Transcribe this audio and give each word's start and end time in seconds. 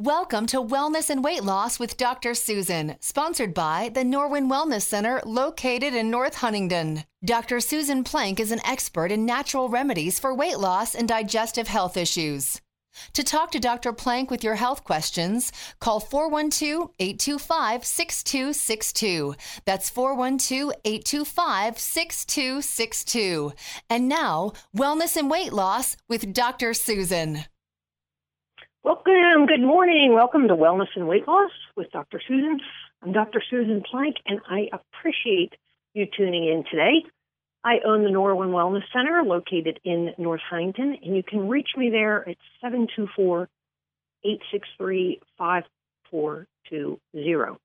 Welcome 0.00 0.46
to 0.46 0.62
Wellness 0.62 1.10
and 1.10 1.22
Weight 1.22 1.44
Loss 1.44 1.78
with 1.78 1.98
Dr. 1.98 2.32
Susan, 2.32 2.96
sponsored 3.00 3.52
by 3.52 3.90
the 3.92 4.00
Norwin 4.00 4.50
Wellness 4.50 4.80
Center 4.80 5.20
located 5.26 5.94
in 5.94 6.10
North 6.10 6.36
Huntingdon. 6.36 7.04
Dr. 7.22 7.60
Susan 7.60 8.02
Plank 8.02 8.40
is 8.40 8.50
an 8.50 8.64
expert 8.64 9.12
in 9.12 9.26
natural 9.26 9.68
remedies 9.68 10.18
for 10.18 10.34
weight 10.34 10.58
loss 10.58 10.94
and 10.94 11.06
digestive 11.06 11.68
health 11.68 11.98
issues. 11.98 12.62
To 13.12 13.22
talk 13.22 13.50
to 13.50 13.60
Dr. 13.60 13.92
Plank 13.92 14.30
with 14.30 14.42
your 14.42 14.54
health 14.54 14.84
questions, 14.84 15.52
call 15.80 16.00
412 16.00 16.88
825 16.98 17.84
6262. 17.84 19.34
That's 19.66 19.90
412 19.90 20.72
825 20.82 21.78
6262. 21.78 23.52
And 23.90 24.08
now, 24.08 24.52
Wellness 24.74 25.18
and 25.18 25.30
Weight 25.30 25.52
Loss 25.52 25.98
with 26.08 26.32
Dr. 26.32 26.72
Susan. 26.72 27.44
Welcome. 28.82 29.44
Good 29.46 29.60
morning. 29.60 30.14
Welcome 30.14 30.48
to 30.48 30.56
Wellness 30.56 30.88
and 30.96 31.06
Weight 31.06 31.28
Loss 31.28 31.50
with 31.76 31.90
Dr. 31.90 32.18
Susan. 32.26 32.60
I'm 33.02 33.12
Dr. 33.12 33.42
Susan 33.50 33.82
Plank, 33.82 34.16
and 34.24 34.40
I 34.48 34.70
appreciate 34.72 35.52
you 35.92 36.06
tuning 36.06 36.44
in 36.44 36.64
today. 36.70 37.04
I 37.62 37.80
own 37.86 38.04
the 38.04 38.08
Norwin 38.08 38.52
Wellness 38.52 38.84
Center 38.90 39.22
located 39.22 39.80
in 39.84 40.14
North 40.16 40.40
Huntingdon, 40.48 40.96
and 41.04 41.14
you 41.14 41.22
can 41.22 41.46
reach 41.46 41.68
me 41.76 41.90
there 41.90 42.26
at 42.26 42.38
724 42.62 43.50
863 44.24 45.20
5420. 45.36 47.58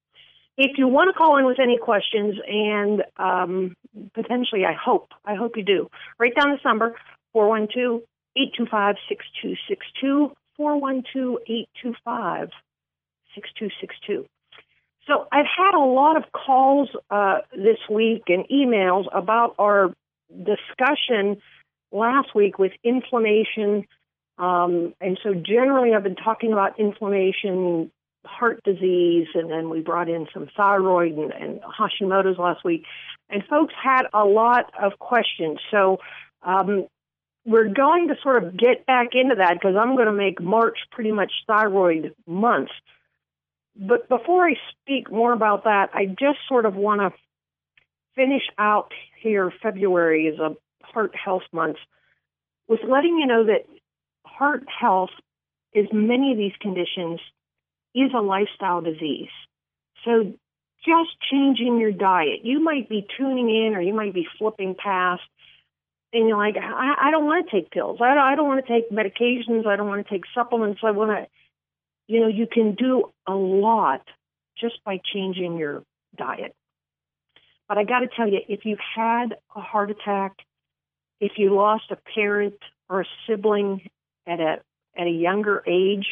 If 0.57 0.77
you 0.77 0.90
want 0.90 1.13
to 1.13 1.18
call 1.18 1.38
in 1.38 1.45
with 1.45 1.62
any 1.62 1.77
questions, 1.77 2.35
and 2.45 3.04
um, 3.16 3.77
potentially, 4.13 4.66
I 4.66 4.73
hope, 4.73 5.13
I 5.23 5.35
hope 5.35 5.55
you 5.55 5.63
do, 5.63 5.90
write 6.20 6.35
down 6.35 6.52
this 6.52 6.66
number 6.66 6.93
412 7.32 8.02
825 8.35 8.95
6262 9.07 10.35
412 10.58 11.38
825 11.48 12.50
6262. 13.36 14.26
So 15.08 15.27
I've 15.32 15.46
had 15.46 15.76
a 15.76 15.86
lot 15.86 16.18
of 16.18 16.24
calls 16.32 16.90
uh, 17.12 17.40
this 17.55 17.77
week 17.90 18.24
and 18.27 18.46
emails 18.49 19.05
about 19.13 19.55
our 19.60 19.94
discussion 20.29 21.41
last 21.91 22.34
week 22.34 22.57
with 22.57 22.71
inflammation. 22.84 23.85
Um, 24.38 24.94
and 24.99 25.20
so 25.21 25.34
generally, 25.34 25.94
I've 25.94 26.04
been 26.04 26.16
talking 26.16 26.52
about 26.52 26.79
inflammation, 26.79 27.91
heart 28.26 28.62
disease, 28.63 29.27
and 29.35 29.49
then 29.51 29.70
we 29.70 29.82
brought 29.82 30.10
in 30.10 30.27
some 30.34 30.49
thyroid 30.57 31.13
and, 31.13 31.32
and 31.32 31.60
Hashimoto's 31.62 32.40
last 32.40 32.63
week. 32.66 32.84
And 33.29 33.44
folks 33.48 33.74
had 33.82 34.04
a 34.13 34.26
lot 34.26 34.72
of 34.82 34.98
questions. 34.99 35.60
So 35.70 35.99
um, 36.41 36.88
we're 37.46 37.70
going 37.70 38.07
to 38.07 38.15
sort 38.24 38.43
of 38.43 38.57
get 38.57 38.85
back 38.85 39.10
into 39.13 39.35
that 39.35 39.54
because 39.54 39.76
I'm 39.79 39.96
going 39.96 40.07
to 40.07 40.13
make 40.13 40.41
March 40.41 40.77
pretty 40.91 41.12
much 41.12 41.32
thyroid 41.46 42.13
month. 42.26 42.70
But 43.76 44.10
before 44.10 44.48
I 44.48 44.55
speak 44.71 45.12
more 45.12 45.34
about 45.34 45.66
that, 45.66 45.90
I 45.93 46.05
just 46.05 46.40
sort 46.48 46.66
of 46.66 46.76
want 46.76 47.01
to 47.01 47.12
finish 48.16 48.43
out 48.57 48.91
here 49.21 49.51
February 49.62 50.27
is 50.27 50.40
a 50.40 50.55
heart 50.84 51.13
health 51.16 51.43
month 51.51 51.77
with 52.68 52.79
letting 52.88 53.18
you 53.20 53.27
know 53.27 53.46
that 53.46 53.66
heart 54.26 54.63
health 54.68 55.12
is 55.73 55.88
many 55.91 56.32
of 56.32 56.38
these 56.38 56.54
conditions 56.62 57.20
is 57.93 58.12
a 58.16 58.21
lifestyle 58.21 58.82
disease. 58.82 59.29
So 60.04 60.34
just 60.85 61.10
changing 61.32 61.79
your 61.79 61.91
diet. 61.91 62.41
You 62.43 62.63
might 62.63 62.90
be 62.90 63.05
tuning 63.18 63.49
in 63.49 63.76
or 63.76 63.82
you 63.82 63.93
might 63.93 64.13
be 64.13 64.28
flipping 64.38 64.75
past 64.75 65.23
and 66.13 66.28
you're 66.28 66.38
like, 66.38 66.56
I, 66.57 67.07
I 67.07 67.11
don't 67.11 67.25
want 67.25 67.47
to 67.47 67.51
take 67.51 67.72
pills. 67.72 68.00
I, 68.01 68.16
I 68.16 68.35
don't 68.35 68.47
want 68.47 68.66
to 68.66 68.72
take 68.72 68.89
medications. 68.89 69.66
I 69.66 69.75
don't 69.75 69.88
want 69.88 70.06
to 70.06 70.13
take 70.13 70.23
supplements. 70.34 70.81
I 70.84 70.91
want 70.91 71.11
to, 71.11 71.28
you 72.07 72.22
know, 72.22 72.28
you 72.28 72.47
can 72.47 72.75
do 72.75 73.11
a 73.28 73.34
lot 73.34 74.01
just 74.59 74.83
by 74.85 75.00
changing 75.13 75.57
your 75.57 75.83
diet. 76.16 76.56
But 77.67 77.78
I 77.78 77.83
got 77.83 78.00
to 78.00 78.07
tell 78.16 78.28
you, 78.29 78.39
if 78.47 78.66
you've 78.66 78.79
had 78.95 79.35
a 79.56 79.61
heart 79.61 79.91
attack, 79.91 80.33
if 81.19 81.33
you 81.38 81.53
lost 81.53 81.85
a 81.91 81.97
parent 82.13 82.59
or 82.89 83.01
a 83.01 83.05
sibling 83.27 83.89
at 84.27 84.39
a 84.39 84.57
at 84.97 85.07
a 85.07 85.11
younger 85.11 85.63
age, 85.67 86.07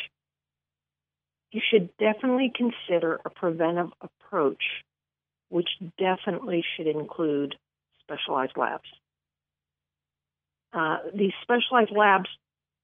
you 1.52 1.62
should 1.72 1.96
definitely 1.98 2.52
consider 2.54 3.22
a 3.24 3.30
preventive 3.30 3.92
approach, 4.02 4.64
which 5.50 5.70
definitely 5.98 6.66
should 6.76 6.88
include 6.88 7.56
specialized 8.04 8.58
labs 8.58 8.90
uh, 10.74 10.98
these 11.14 11.32
specialized 11.42 11.92
labs, 11.96 12.30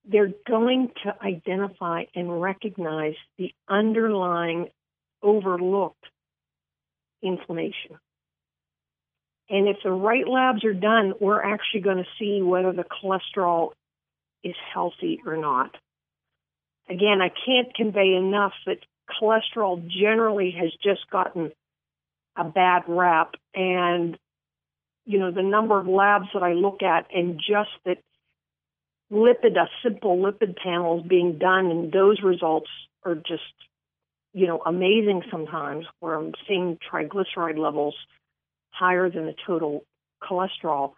they're 0.05 0.31
going 0.47 0.91
to 1.03 1.15
identify 1.21 2.03
and 2.15 2.41
recognize 2.41 3.15
the 3.37 3.51
underlying 3.67 4.69
overlooked 5.21 6.05
inflammation. 7.21 7.99
And 9.49 9.67
if 9.67 9.77
the 9.83 9.91
right 9.91 10.27
labs 10.27 10.63
are 10.63 10.73
done, 10.73 11.13
we're 11.19 11.41
actually 11.41 11.81
going 11.81 11.97
to 11.97 12.09
see 12.19 12.41
whether 12.41 12.71
the 12.71 12.85
cholesterol 12.85 13.71
is 14.43 14.55
healthy 14.73 15.19
or 15.25 15.37
not. 15.37 15.75
Again, 16.87 17.19
I 17.21 17.29
can't 17.29 17.73
convey 17.73 18.15
enough 18.15 18.53
that 18.65 18.77
cholesterol 19.21 19.87
generally 19.87 20.55
has 20.59 20.71
just 20.83 21.09
gotten 21.11 21.51
a 22.37 22.43
bad 22.43 22.83
rap, 22.87 23.33
and 23.53 24.17
you 25.09 25.17
know, 25.17 25.31
the 25.31 25.41
number 25.41 25.79
of 25.79 25.87
labs 25.87 26.27
that 26.35 26.43
I 26.43 26.53
look 26.53 26.83
at 26.83 27.07
and 27.11 27.39
just 27.39 27.71
that 27.83 27.97
lipid, 29.11 29.57
a 29.57 29.67
simple 29.81 30.17
lipid 30.17 30.55
panel 30.55 30.99
is 30.99 31.07
being 31.07 31.39
done, 31.39 31.65
and 31.65 31.91
those 31.91 32.21
results 32.21 32.69
are 33.03 33.15
just, 33.15 33.41
you 34.33 34.45
know, 34.45 34.61
amazing 34.63 35.23
sometimes 35.31 35.87
where 35.99 36.13
I'm 36.13 36.33
seeing 36.47 36.77
triglyceride 36.93 37.57
levels 37.57 37.95
higher 38.69 39.09
than 39.09 39.25
the 39.25 39.33
total 39.47 39.83
cholesterol, 40.21 40.93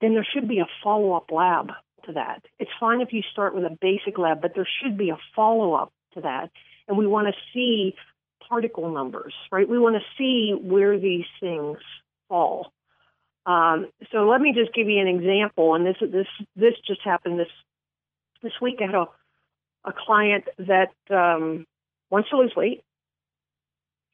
then 0.00 0.14
there 0.14 0.26
should 0.32 0.46
be 0.46 0.60
a 0.60 0.68
follow 0.84 1.14
up 1.14 1.32
lab 1.32 1.72
to 2.06 2.12
that. 2.12 2.44
It's 2.60 2.70
fine 2.78 3.00
if 3.00 3.12
you 3.12 3.22
start 3.32 3.56
with 3.56 3.64
a 3.64 3.76
basic 3.80 4.18
lab, 4.18 4.40
but 4.40 4.52
there 4.54 4.68
should 4.80 4.96
be 4.96 5.10
a 5.10 5.18
follow 5.34 5.74
up 5.74 5.92
to 6.14 6.20
that. 6.20 6.50
And 6.86 6.96
we 6.96 7.08
want 7.08 7.26
to 7.26 7.34
see 7.52 7.96
particle 8.48 8.88
numbers, 8.94 9.34
right? 9.50 9.68
We 9.68 9.80
want 9.80 9.96
to 9.96 10.02
see 10.16 10.54
where 10.56 10.96
these 10.96 11.26
things 11.40 11.78
fall. 12.28 12.72
Um, 13.46 13.90
so 14.12 14.28
let 14.28 14.40
me 14.40 14.52
just 14.54 14.74
give 14.74 14.88
you 14.88 15.00
an 15.00 15.08
example, 15.08 15.74
and 15.74 15.86
this 15.86 15.96
this 16.00 16.26
this 16.56 16.74
just 16.86 17.00
happened 17.02 17.38
this 17.38 17.48
this 18.42 18.52
week. 18.60 18.76
I 18.80 18.86
had 18.86 18.94
a 18.94 19.06
a 19.84 19.92
client 19.92 20.44
that 20.58 20.92
um, 21.10 21.66
wants 22.10 22.28
to 22.30 22.36
lose 22.36 22.52
weight. 22.54 22.82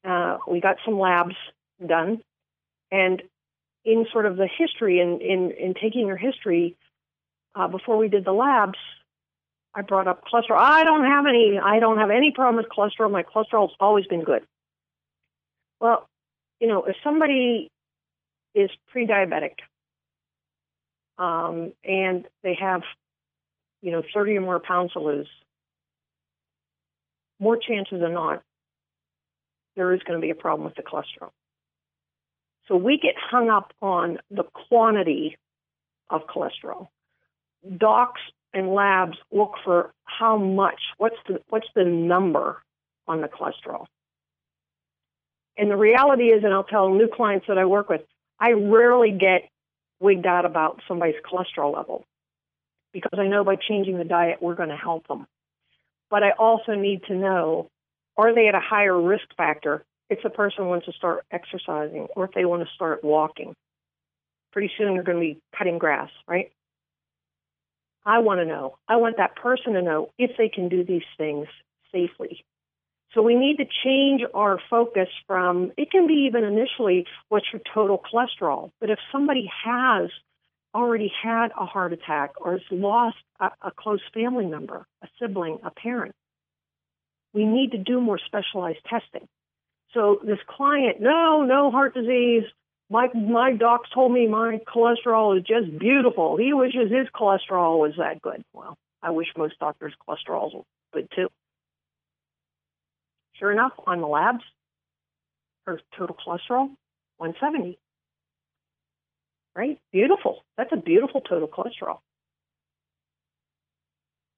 Uh, 0.05 0.39
we 0.47 0.61
got 0.61 0.77
some 0.85 0.99
labs 0.99 1.35
done, 1.85 2.23
and 2.93 3.23
in 3.85 4.07
sort 4.13 4.27
of 4.27 4.37
the 4.37 4.49
history 4.59 5.01
in 5.01 5.21
in, 5.21 5.51
in 5.51 5.75
taking 5.75 6.09
her 6.09 6.17
history 6.17 6.77
uh, 7.55 7.67
before 7.67 7.97
we 7.97 8.09
did 8.09 8.25
the 8.25 8.33
labs, 8.33 8.79
I 9.75 9.83
brought 9.83 10.07
up 10.07 10.25
cholesterol. 10.25 10.59
I 10.59 10.85
don't 10.85 11.05
have 11.05 11.27
any. 11.27 11.59
I 11.63 11.81
don't 11.81 11.99
have 11.99 12.11
any 12.11 12.31
problem 12.31 12.57
with 12.57 12.67
cholesterol. 12.71 13.11
My 13.11 13.25
cholesterol's 13.25 13.75
always 13.81 14.07
been 14.07 14.23
good. 14.23 14.43
Well, 15.81 16.09
you 16.61 16.69
know, 16.69 16.85
if 16.85 16.97
somebody 17.03 17.71
is 18.57 18.71
pre-diabetic, 18.89 19.59
um, 21.19 21.73
and 21.85 22.25
they 22.43 22.57
have, 22.59 22.83
you 23.83 23.93
know, 23.93 24.03
30 24.15 24.39
or 24.39 24.41
more 24.41 24.59
pounds 24.61 24.95
to 24.95 25.01
lose, 25.01 25.29
more 27.39 27.59
chances 27.59 28.01
than 28.01 28.15
not, 28.15 28.43
there 29.77 29.93
is 29.93 30.01
going 30.07 30.19
to 30.19 30.25
be 30.25 30.31
a 30.31 30.35
problem 30.35 30.65
with 30.65 30.75
the 30.75 30.83
cholesterol. 30.83 31.31
So 32.67 32.77
we 32.77 32.99
get 32.99 33.15
hung 33.19 33.51
up 33.51 33.73
on 33.83 34.19
the 34.31 34.45
quantity 34.69 35.37
of 36.09 36.23
cholesterol. 36.27 36.89
Docs 37.77 38.21
and 38.55 38.73
labs 38.73 39.19
look 39.31 39.53
for 39.65 39.93
how 40.05 40.39
much, 40.39 40.81
what's 40.97 41.17
the 41.29 41.41
what's 41.51 41.69
the 41.75 41.85
number 41.85 42.63
on 43.07 43.21
the 43.21 43.29
cholesterol. 43.29 43.85
And 45.59 45.71
the 45.71 45.77
reality 45.77 46.25
is, 46.25 46.43
and 46.43 46.53
I'll 46.53 46.65
tell 46.65 46.93
new 46.93 47.09
clients 47.09 47.47
that 47.49 47.59
I 47.59 47.65
work 47.65 47.89
with, 47.89 48.03
I 48.39 48.53
rarely 48.53 49.13
get 49.13 49.49
wigged 50.01 50.27
out 50.27 50.45
about 50.45 50.83
somebody's 50.87 51.17
cholesterol 51.25 51.75
level 51.75 52.05
because 52.93 53.19
I 53.19 53.27
know 53.27 53.45
by 53.45 53.57
changing 53.57 53.99
the 53.99 54.05
diet, 54.05 54.39
we're 54.41 54.55
going 54.55 54.69
to 54.69 54.77
help 54.77 55.07
them. 55.09 55.27
But 56.11 56.23
I 56.23 56.31
also 56.33 56.75
need 56.75 57.03
to 57.09 57.15
know 57.15 57.69
are 58.17 58.35
they 58.35 58.49
at 58.49 58.55
a 58.55 58.61
higher 58.61 58.99
risk 58.99 59.27
factor 59.37 59.85
if 60.09 60.23
the 60.23 60.31
person 60.31 60.67
wants 60.67 60.87
to 60.87 60.93
start 60.93 61.25
exercising 61.31 62.09
or 62.17 62.25
if 62.25 62.33
they 62.33 62.45
want 62.45 62.63
to 62.63 62.75
start 62.75 63.05
walking? 63.05 63.55
Pretty 64.53 64.71
soon 64.79 64.95
they're 64.95 65.03
going 65.03 65.19
to 65.19 65.35
be 65.35 65.41
cutting 65.57 65.79
grass, 65.79 66.11
right? 66.27 66.51
I 68.07 68.21
want 68.21 68.41
to 68.41 68.47
know. 68.47 68.79
I 68.89 68.97
want 68.97 69.17
that 69.19 69.37
person 69.37 69.75
to 69.75 69.83
know 69.83 70.11
if 70.17 70.31
they 70.39 70.49
can 70.49 70.69
do 70.69 70.85
these 70.85 71.03
things 71.19 71.49
safely. 71.93 72.45
So 73.15 73.23
we 73.23 73.35
need 73.35 73.57
to 73.59 73.67
change 73.85 74.23
our 74.35 74.59
focus 74.69 75.09
from, 75.27 75.73
it 75.77 75.91
can 75.91 76.07
be 76.07 76.27
even 76.29 76.45
initially, 76.45 77.07
what's 77.29 77.47
your 77.53 77.63
total 77.73 77.99
cholesterol? 77.99 78.71
But 78.81 78.91
if 78.91 78.99
somebody 79.11 79.51
has 79.65 80.11
already 80.75 81.11
had 81.23 81.49
a 81.59 81.65
heart 81.65 81.93
attack 81.93 82.33
or 82.41 82.53
has 82.53 82.61
lost 82.71 83.17
a, 83.41 83.51
a 83.63 83.71
close 83.71 84.03
family 84.13 84.45
member, 84.45 84.87
a 85.03 85.09
sibling, 85.19 85.59
a 85.65 85.71
parent, 85.71 86.15
we 87.33 87.45
need 87.45 87.73
to 87.73 87.79
do 87.79 88.01
more 88.01 88.19
specialized 88.19 88.81
testing. 88.89 89.27
So 89.95 90.21
this 90.25 90.39
client, 90.49 91.01
no, 91.01 91.43
no 91.43 91.71
heart 91.71 91.95
disease. 91.95 92.45
My 92.91 93.09
my 93.15 93.53
doc 93.53 93.83
told 93.93 94.13
me 94.13 94.29
my 94.29 94.61
cholesterol 94.67 95.37
is 95.39 95.45
just 95.45 95.79
beautiful. 95.79 96.37
He 96.37 96.53
wishes 96.53 96.91
his 96.91 97.09
cholesterol 97.15 97.81
was 97.81 97.95
that 97.99 98.23
good. 98.23 98.45
Well, 98.53 98.77
I 99.03 99.11
wish 99.11 99.27
most 99.37 99.59
doctors' 99.59 99.95
cholesterol 100.07 100.53
was 100.53 100.65
good 100.93 101.09
too. 101.15 101.29
Sure 103.39 103.53
enough, 103.53 103.73
on 103.87 104.01
the 104.01 104.07
labs, 104.07 104.45
her 105.67 105.81
total 105.97 106.17
cholesterol 106.17 106.71
170. 107.19 107.79
Right? 109.55 109.79
Beautiful. 109.93 110.45
That's 110.57 110.73
a 110.73 110.77
beautiful 110.77 111.21
total 111.21 111.49
cholesterol. 111.49 111.99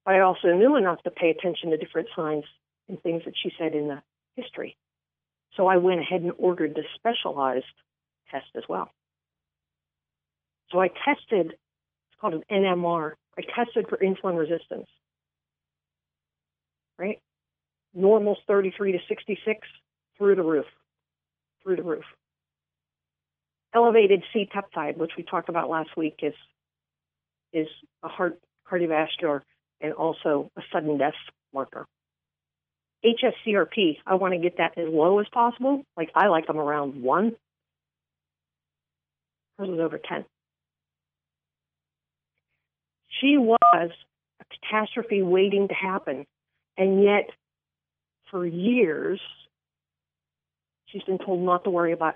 But 0.05 0.15
I 0.15 0.21
also 0.21 0.49
knew 0.53 0.75
enough 0.75 1.01
to 1.03 1.11
pay 1.11 1.29
attention 1.29 1.71
to 1.71 1.77
different 1.77 2.07
signs 2.15 2.45
and 2.87 3.01
things 3.01 3.23
that 3.25 3.33
she 3.41 3.51
said 3.57 3.73
in 3.75 3.87
the 3.87 4.01
history. 4.35 4.75
So 5.55 5.67
I 5.67 5.77
went 5.77 5.99
ahead 5.99 6.21
and 6.21 6.31
ordered 6.37 6.75
the 6.75 6.83
specialized 6.95 7.65
test 8.31 8.47
as 8.55 8.63
well. 8.67 8.89
So 10.71 10.79
I 10.79 10.87
tested, 10.87 11.51
it's 11.51 12.21
called 12.21 12.33
an 12.33 12.43
NMR. 12.51 13.13
I 13.37 13.41
tested 13.41 13.87
for 13.89 13.97
insulin 13.97 14.37
resistance. 14.37 14.87
Right? 16.97 17.21
Normal's 17.93 18.39
33 18.47 18.93
to 18.93 18.99
66, 19.07 19.67
through 20.17 20.35
the 20.35 20.43
roof. 20.43 20.65
Through 21.63 21.77
the 21.77 21.83
roof. 21.83 22.05
Elevated 23.73 24.23
C 24.33 24.49
peptide, 24.53 24.97
which 24.97 25.11
we 25.17 25.23
talked 25.23 25.49
about 25.49 25.69
last 25.69 25.95
week, 25.95 26.19
is 26.21 26.33
is 27.51 27.67
a 28.03 28.07
heart 28.07 28.39
cardiovascular 28.71 29.41
and 29.81 29.93
also 29.93 30.51
a 30.55 30.61
sudden 30.71 30.97
death 30.97 31.13
marker. 31.53 31.85
HSCRP, 33.03 33.97
I 34.05 34.15
want 34.15 34.33
to 34.33 34.39
get 34.39 34.57
that 34.57 34.77
as 34.77 34.87
low 34.89 35.19
as 35.19 35.27
possible. 35.31 35.83
Like 35.95 36.11
I 36.15 36.27
like 36.27 36.47
them 36.47 36.57
around 36.57 37.01
one. 37.01 37.35
Hers 39.57 39.69
was 39.69 39.79
over 39.79 39.97
10. 39.97 40.25
She 43.19 43.37
was 43.37 43.91
a 44.41 44.45
catastrophe 44.45 45.21
waiting 45.21 45.67
to 45.67 45.73
happen. 45.73 46.25
And 46.77 47.03
yet, 47.03 47.29
for 48.31 48.45
years, 48.45 49.19
she's 50.87 51.03
been 51.03 51.17
told 51.17 51.41
not 51.41 51.63
to 51.63 51.69
worry 51.69 51.91
about 51.91 52.15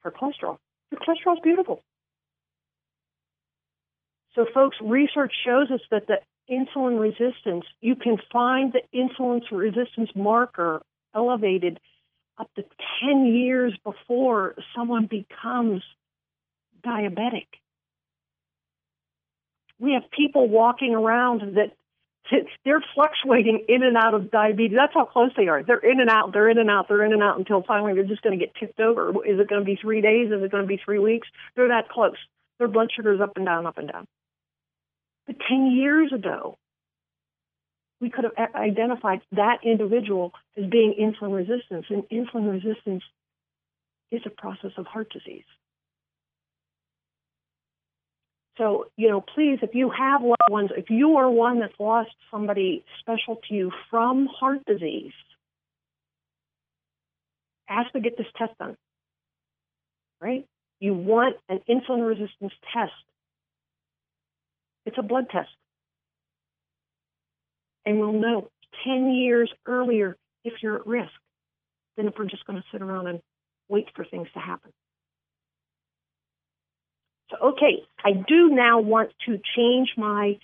her 0.00 0.10
cholesterol. 0.10 0.58
Her 0.90 0.96
cholesterol 0.96 1.34
is 1.34 1.40
beautiful. 1.42 1.82
So, 4.34 4.46
folks, 4.54 4.76
research 4.80 5.32
shows 5.44 5.70
us 5.70 5.80
that 5.90 6.06
the 6.06 6.18
insulin 6.50 7.00
resistance, 7.00 7.64
you 7.80 7.96
can 7.96 8.18
find 8.32 8.72
the 8.72 8.82
insulin 8.96 9.40
resistance 9.50 10.10
marker 10.14 10.82
elevated 11.14 11.80
up 12.38 12.48
to 12.54 12.64
10 13.04 13.26
years 13.26 13.76
before 13.82 14.54
someone 14.76 15.06
becomes 15.06 15.82
diabetic. 16.86 17.46
We 19.80 19.92
have 19.92 20.10
people 20.10 20.48
walking 20.48 20.94
around 20.94 21.56
that 21.56 21.72
they're 22.64 22.84
fluctuating 22.94 23.64
in 23.68 23.82
and 23.82 23.96
out 23.96 24.14
of 24.14 24.30
diabetes. 24.30 24.76
That's 24.76 24.94
how 24.94 25.04
close 25.04 25.30
they 25.36 25.48
are. 25.48 25.62
They're 25.62 25.78
in 25.78 26.00
and 26.00 26.10
out, 26.10 26.32
they're 26.32 26.48
in 26.48 26.58
and 26.58 26.70
out, 26.70 26.88
they're 26.88 27.04
in 27.04 27.12
and 27.12 27.22
out 27.22 27.38
until 27.38 27.62
finally 27.62 27.94
they're 27.94 28.04
just 28.04 28.22
going 28.22 28.38
to 28.38 28.44
get 28.44 28.54
tipped 28.54 28.80
over. 28.80 29.10
Is 29.24 29.40
it 29.40 29.48
going 29.48 29.60
to 29.60 29.64
be 29.64 29.78
three 29.80 30.00
days? 30.00 30.28
Is 30.30 30.42
it 30.42 30.50
going 30.50 30.64
to 30.64 30.68
be 30.68 30.80
three 30.84 30.98
weeks? 30.98 31.28
They're 31.56 31.68
that 31.68 31.88
close. 31.88 32.16
Their 32.58 32.68
blood 32.68 32.88
sugar 32.94 33.12
is 33.14 33.20
up 33.20 33.36
and 33.36 33.46
down, 33.46 33.66
up 33.66 33.78
and 33.78 33.90
down. 33.90 34.06
But 35.26 35.36
10 35.48 35.72
years 35.72 36.12
ago, 36.12 36.58
we 38.00 38.10
could 38.10 38.24
have 38.24 38.54
identified 38.54 39.20
that 39.32 39.58
individual 39.64 40.32
as 40.56 40.64
being 40.70 40.94
insulin 41.00 41.34
resistant, 41.34 41.86
and 41.90 42.04
insulin 42.10 42.50
resistance 42.50 43.02
is 44.10 44.22
a 44.24 44.30
process 44.30 44.70
of 44.76 44.86
heart 44.86 45.12
disease. 45.12 45.44
So, 48.58 48.86
you 48.96 49.08
know, 49.08 49.20
please, 49.20 49.60
if 49.62 49.74
you 49.74 49.90
have 49.96 50.22
loved 50.22 50.50
ones, 50.50 50.70
if 50.76 50.90
you 50.90 51.16
are 51.16 51.30
one 51.30 51.60
that's 51.60 51.78
lost 51.78 52.10
somebody 52.30 52.84
special 53.00 53.40
to 53.48 53.54
you 53.54 53.70
from 53.90 54.26
heart 54.26 54.64
disease, 54.66 55.12
ask 57.68 57.92
to 57.92 58.00
get 58.00 58.18
this 58.18 58.26
test 58.36 58.58
done. 58.58 58.76
Right? 60.20 60.44
You 60.80 60.94
want 60.94 61.36
an 61.48 61.60
insulin 61.68 62.06
resistance 62.06 62.52
test 62.72 62.92
it's 64.88 64.96
a 64.96 65.02
blood 65.02 65.26
test. 65.30 65.50
And 67.84 68.00
we'll 68.00 68.14
know 68.14 68.48
10 68.84 69.12
years 69.12 69.52
earlier 69.66 70.16
if 70.44 70.54
you're 70.62 70.76
at 70.76 70.86
risk 70.86 71.12
than 71.98 72.08
if 72.08 72.14
we're 72.18 72.24
just 72.24 72.46
going 72.46 72.58
to 72.58 72.64
sit 72.72 72.80
around 72.80 73.06
and 73.06 73.20
wait 73.68 73.88
for 73.94 74.06
things 74.06 74.28
to 74.32 74.40
happen. 74.40 74.72
So, 77.30 77.36
okay, 77.50 77.84
I 78.04 78.12
do 78.12 78.48
now 78.48 78.80
want 78.80 79.10
to 79.26 79.38
change 79.56 79.90
my 79.96 80.38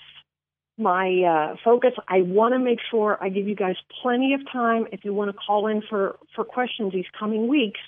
my 0.77 1.23
uh, 1.23 1.57
focus. 1.65 1.93
I 2.09 2.23
want 2.23 2.53
to 2.55 2.59
make 2.59 2.81
sure 2.91 3.17
I 3.21 3.29
give 3.29 3.47
you 3.47 3.55
guys 3.55 3.77
plenty 4.03 4.35
of 4.35 4.41
time 4.51 4.87
if 4.91 5.05
you 5.05 5.15
want 5.15 5.31
to 5.31 5.37
call 5.37 5.69
in 5.69 5.83
for 5.89 6.17
for 6.35 6.45
questions 6.45 6.93
these 6.93 7.05
coming 7.19 7.49
weeks 7.49 7.81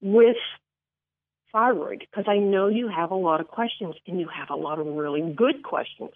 with 0.00 0.36
thyroid 1.52 2.00
because 2.00 2.24
I 2.26 2.38
know 2.38 2.68
you 2.68 2.88
have 2.88 3.10
a 3.10 3.16
lot 3.16 3.40
of 3.40 3.48
questions 3.48 3.94
and 4.06 4.18
you 4.18 4.28
have 4.28 4.50
a 4.50 4.56
lot 4.56 4.78
of 4.78 4.86
really 4.86 5.32
good 5.36 5.62
questions. 5.62 6.10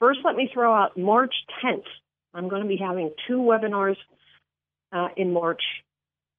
First, 0.00 0.20
let 0.24 0.34
me 0.34 0.50
throw 0.52 0.74
out 0.74 0.96
March 0.98 1.34
10th. 1.62 1.84
I'm 2.34 2.48
going 2.48 2.62
to 2.62 2.68
be 2.68 2.78
having 2.78 3.12
two 3.28 3.38
webinars 3.38 3.96
uh, 4.92 5.08
in 5.16 5.32
March 5.32 5.62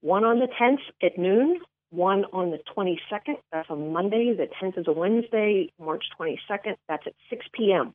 one 0.01 0.23
on 0.23 0.39
the 0.39 0.47
10th 0.59 0.81
at 1.03 1.17
noon, 1.17 1.59
one 1.91 2.25
on 2.33 2.51
the 2.51 2.59
22nd. 2.75 3.35
That's 3.51 3.69
a 3.69 3.75
Monday. 3.75 4.33
The 4.35 4.47
10th 4.61 4.79
is 4.79 4.87
a 4.87 4.91
Wednesday, 4.91 5.71
March 5.79 6.05
22nd. 6.19 6.75
That's 6.87 7.05
at 7.05 7.13
6 7.29 7.45
p.m. 7.53 7.93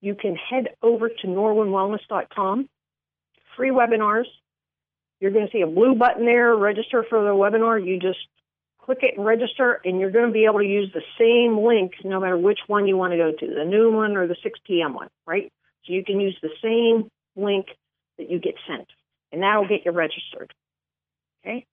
You 0.00 0.14
can 0.14 0.36
head 0.36 0.68
over 0.82 1.08
to 1.08 1.26
norwinwellness.com. 1.26 2.68
Free 3.56 3.70
webinars. 3.70 4.26
You're 5.18 5.30
going 5.30 5.46
to 5.46 5.52
see 5.52 5.62
a 5.62 5.66
blue 5.66 5.94
button 5.94 6.26
there, 6.26 6.54
register 6.54 7.04
for 7.08 7.22
the 7.24 7.30
webinar. 7.30 7.84
You 7.84 7.98
just 7.98 8.18
click 8.78 8.98
it 9.02 9.16
and 9.16 9.26
register, 9.26 9.80
and 9.84 9.98
you're 9.98 10.10
going 10.10 10.26
to 10.26 10.32
be 10.32 10.44
able 10.44 10.60
to 10.60 10.66
use 10.66 10.92
the 10.92 11.02
same 11.18 11.58
link 11.66 11.92
no 12.04 12.20
matter 12.20 12.36
which 12.36 12.60
one 12.66 12.86
you 12.86 12.96
want 12.96 13.12
to 13.12 13.16
go 13.16 13.32
to, 13.32 13.54
the 13.54 13.64
new 13.64 13.90
one 13.90 14.16
or 14.16 14.26
the 14.26 14.36
6 14.42 14.60
p.m. 14.66 14.94
one, 14.94 15.08
right? 15.26 15.50
So 15.84 15.94
you 15.94 16.04
can 16.04 16.20
use 16.20 16.38
the 16.42 16.50
same 16.62 17.10
link 17.34 17.66
that 18.18 18.30
you 18.30 18.38
get 18.38 18.54
sent, 18.68 18.86
and 19.32 19.42
that 19.42 19.56
will 19.56 19.66
get 19.66 19.84
you 19.84 19.92
registered. 19.92 20.52
Okay? 21.42 21.66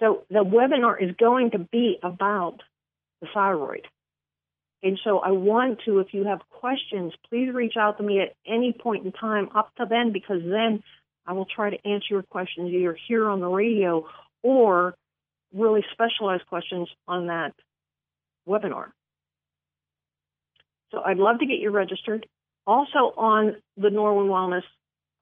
So 0.00 0.24
the 0.30 0.44
webinar 0.44 1.00
is 1.00 1.14
going 1.16 1.52
to 1.52 1.58
be 1.58 1.98
about 2.02 2.58
the 3.20 3.28
thyroid. 3.32 3.86
And 4.82 4.98
so 5.04 5.18
I 5.18 5.30
want 5.30 5.80
to, 5.84 5.98
if 5.98 6.08
you 6.12 6.24
have 6.24 6.40
questions, 6.48 7.12
please 7.28 7.52
reach 7.52 7.74
out 7.78 7.98
to 7.98 8.02
me 8.02 8.20
at 8.20 8.34
any 8.46 8.72
point 8.72 9.04
in 9.04 9.12
time 9.12 9.50
up 9.54 9.74
to 9.76 9.84
then, 9.88 10.12
because 10.12 10.40
then 10.42 10.82
I 11.26 11.34
will 11.34 11.44
try 11.44 11.70
to 11.70 11.86
answer 11.86 12.06
your 12.10 12.22
questions 12.22 12.72
either 12.72 12.96
here 13.06 13.28
on 13.28 13.40
the 13.40 13.46
radio 13.46 14.06
or 14.42 14.94
really 15.52 15.84
specialized 15.92 16.46
questions 16.46 16.88
on 17.06 17.26
that 17.26 17.52
webinar. 18.48 18.86
So 20.92 21.02
I'd 21.04 21.18
love 21.18 21.40
to 21.40 21.46
get 21.46 21.58
you 21.58 21.70
registered. 21.70 22.26
Also 22.66 23.12
on 23.16 23.56
the 23.76 23.88
Norwin 23.88 24.28
Wellness, 24.28 24.62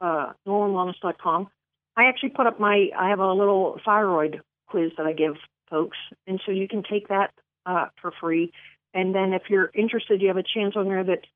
uh, 0.01 0.35
norwinwellness.com, 0.47 1.49
I 1.97 2.05
actually 2.05 2.31
put 2.31 2.47
up 2.47 2.61
my, 2.61 2.91
I 2.97 3.09
have 3.09 3.19
a 3.19 3.33
little 3.33 3.81
thyroid 3.85 4.41
quiz 4.69 4.93
that 4.97 5.07
I 5.07 5.13
give 5.13 5.37
folks. 5.71 5.97
And 6.27 6.41
so 6.45 6.53
you 6.53 6.69
can 6.69 6.83
take 6.83 7.09
that 7.09 7.33
uh, 7.67 7.87
for 8.01 8.13
free. 8.21 8.53
And 8.95 9.15
then 9.15 9.33
if 9.33 9.43
you're 9.49 9.71
interested, 9.75 10.23
you 10.23 10.29
have 10.29 10.37
a 10.37 10.43
chance 10.43 10.75
on 10.77 10.87
there 10.87 11.05
that 11.05 11.27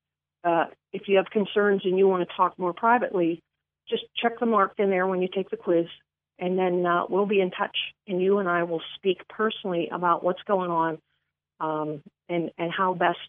uh, 0.43 0.65
if 0.91 1.03
you 1.07 1.17
have 1.17 1.27
concerns 1.31 1.81
and 1.85 1.97
you 1.97 2.07
want 2.07 2.27
to 2.27 2.35
talk 2.35 2.57
more 2.57 2.73
privately, 2.73 3.41
just 3.89 4.03
check 4.21 4.39
the 4.39 4.45
mark 4.45 4.73
in 4.77 4.89
there 4.89 5.07
when 5.07 5.21
you 5.21 5.27
take 5.33 5.49
the 5.49 5.57
quiz 5.57 5.85
and 6.39 6.57
then 6.57 6.85
uh, 6.85 7.03
we'll 7.09 7.25
be 7.25 7.41
in 7.41 7.51
touch, 7.51 7.77
and 8.07 8.21
you 8.21 8.39
and 8.39 8.49
I 8.49 8.63
will 8.63 8.81
speak 8.95 9.27
personally 9.27 9.89
about 9.91 10.23
what's 10.23 10.41
going 10.43 10.71
on 10.71 10.97
um, 11.59 12.03
and 12.27 12.51
and 12.57 12.71
how 12.71 12.93
best 12.93 13.19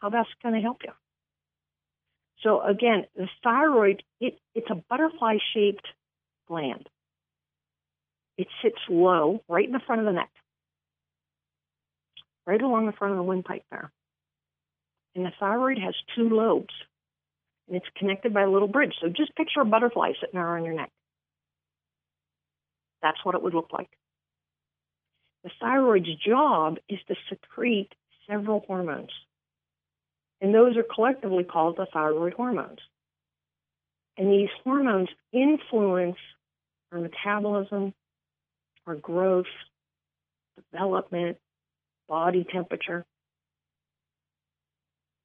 how 0.00 0.10
best 0.10 0.28
can 0.42 0.54
I 0.54 0.60
help 0.60 0.78
you. 0.84 0.92
So 2.42 2.62
again, 2.62 3.04
the 3.16 3.28
thyroid 3.42 4.02
it, 4.20 4.38
it's 4.54 4.68
a 4.70 4.82
butterfly 4.88 5.36
shaped 5.54 5.86
gland. 6.48 6.88
It 8.40 8.48
sits 8.62 8.78
low, 8.88 9.42
right 9.50 9.66
in 9.66 9.72
the 9.72 9.82
front 9.86 10.00
of 10.00 10.06
the 10.06 10.14
neck, 10.14 10.30
right 12.46 12.62
along 12.62 12.86
the 12.86 12.92
front 12.92 13.12
of 13.12 13.18
the 13.18 13.22
windpipe 13.22 13.64
there. 13.70 13.92
And 15.14 15.26
the 15.26 15.32
thyroid 15.38 15.76
has 15.78 15.94
two 16.16 16.30
lobes, 16.30 16.72
and 17.68 17.76
it's 17.76 17.98
connected 17.98 18.32
by 18.32 18.44
a 18.44 18.50
little 18.50 18.66
bridge. 18.66 18.94
So 18.98 19.08
just 19.08 19.36
picture 19.36 19.60
a 19.60 19.66
butterfly 19.66 20.12
sitting 20.18 20.40
there 20.40 20.56
on 20.56 20.64
your 20.64 20.72
neck. 20.72 20.88
That's 23.02 23.22
what 23.24 23.34
it 23.34 23.42
would 23.42 23.52
look 23.52 23.74
like. 23.74 23.90
The 25.44 25.50
thyroid's 25.60 26.08
job 26.26 26.78
is 26.88 26.98
to 27.08 27.16
secrete 27.28 27.90
several 28.26 28.60
hormones. 28.66 29.10
And 30.40 30.54
those 30.54 30.78
are 30.78 30.82
collectively 30.94 31.44
called 31.44 31.76
the 31.76 31.86
thyroid 31.92 32.32
hormones. 32.32 32.78
And 34.16 34.32
these 34.32 34.48
hormones 34.64 35.10
influence 35.30 36.16
our 36.90 37.00
metabolism, 37.00 37.92
growth, 38.96 39.46
development, 40.72 41.38
body 42.08 42.44
temperature. 42.50 43.04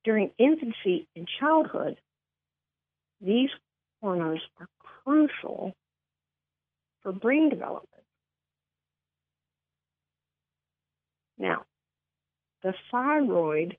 During 0.04 0.32
infancy 0.38 1.08
and 1.16 1.28
childhood, 1.40 1.98
these 3.22 3.50
hormones 4.02 4.42
are 4.60 4.68
crucial 5.04 5.74
for 7.02 7.12
brain 7.12 7.50
development. 7.50 8.04
Now, 11.38 11.64
the 12.64 12.74
thyroid 12.92 13.78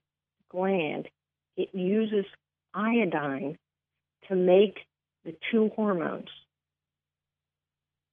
gland, 0.50 1.08
it 1.56 1.68
uses 1.72 2.24
iodine 2.74 3.58
to 4.28 4.34
make 4.34 4.78
the 5.24 5.34
two 5.50 5.70
hormones. 5.74 6.28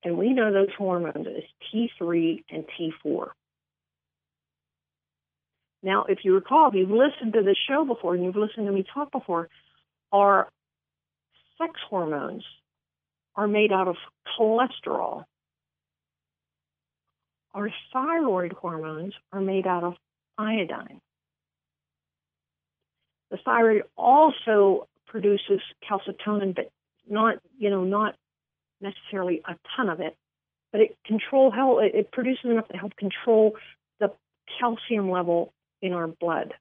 And 0.03 0.17
we 0.17 0.33
know 0.33 0.51
those 0.51 0.73
hormones 0.77 1.27
as 1.27 1.43
T3 1.73 2.43
and 2.49 2.65
T4. 2.77 3.27
Now, 5.81 6.05
if 6.07 6.19
you 6.23 6.33
recall, 6.33 6.69
if 6.69 6.75
you've 6.75 6.89
listened 6.89 7.33
to 7.33 7.41
the 7.41 7.55
show 7.67 7.85
before 7.85 8.15
and 8.15 8.23
you've 8.23 8.35
listened 8.35 8.67
to 8.67 8.71
me 8.71 8.85
talk 8.93 9.11
before, 9.11 9.49
our 10.11 10.49
sex 11.57 11.73
hormones 11.89 12.43
are 13.35 13.47
made 13.47 13.71
out 13.71 13.87
of 13.87 13.95
cholesterol. 14.37 15.25
Our 17.53 17.69
thyroid 17.91 18.53
hormones 18.53 19.13
are 19.31 19.41
made 19.41 19.67
out 19.67 19.83
of 19.83 19.93
iodine. 20.37 21.01
The 23.29 23.37
thyroid 23.43 23.83
also 23.97 24.87
produces 25.07 25.61
calcitonin, 25.89 26.55
but 26.55 26.69
not, 27.07 27.37
you 27.57 27.69
know, 27.69 27.83
not 27.83 28.15
necessarily 28.83 29.41
a 29.47 29.55
ton 29.75 29.89
of 29.89 29.99
it, 29.99 30.15
but 30.71 30.81
it 30.81 30.97
control 31.05 31.49
how 31.49 31.79
it 31.79 32.11
produces 32.11 32.45
enough 32.45 32.67
to 32.67 32.77
help 32.77 32.95
control 32.95 33.55
the 33.99 34.11
calcium 34.59 35.09
level 35.09 35.53
in 35.81 35.93
our 35.93 36.07
blood, 36.07 36.53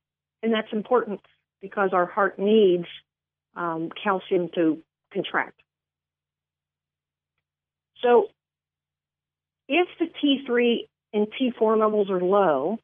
and 0.43 0.55
that's 0.55 0.73
important 0.73 1.21
because 1.61 1.91
our 1.93 2.07
heart 2.07 2.39
needs 2.39 2.87
um, 3.57 3.91
calcium 4.03 4.49
to 4.55 4.83
contract. 5.13 5.61
So, 8.03 8.29
if 9.69 9.89
the 9.99 10.07
T3 10.07 10.89
and 11.13 11.29
T4 11.29 11.79
levels 11.79 12.11
are 12.11 12.21
low, 12.21 12.79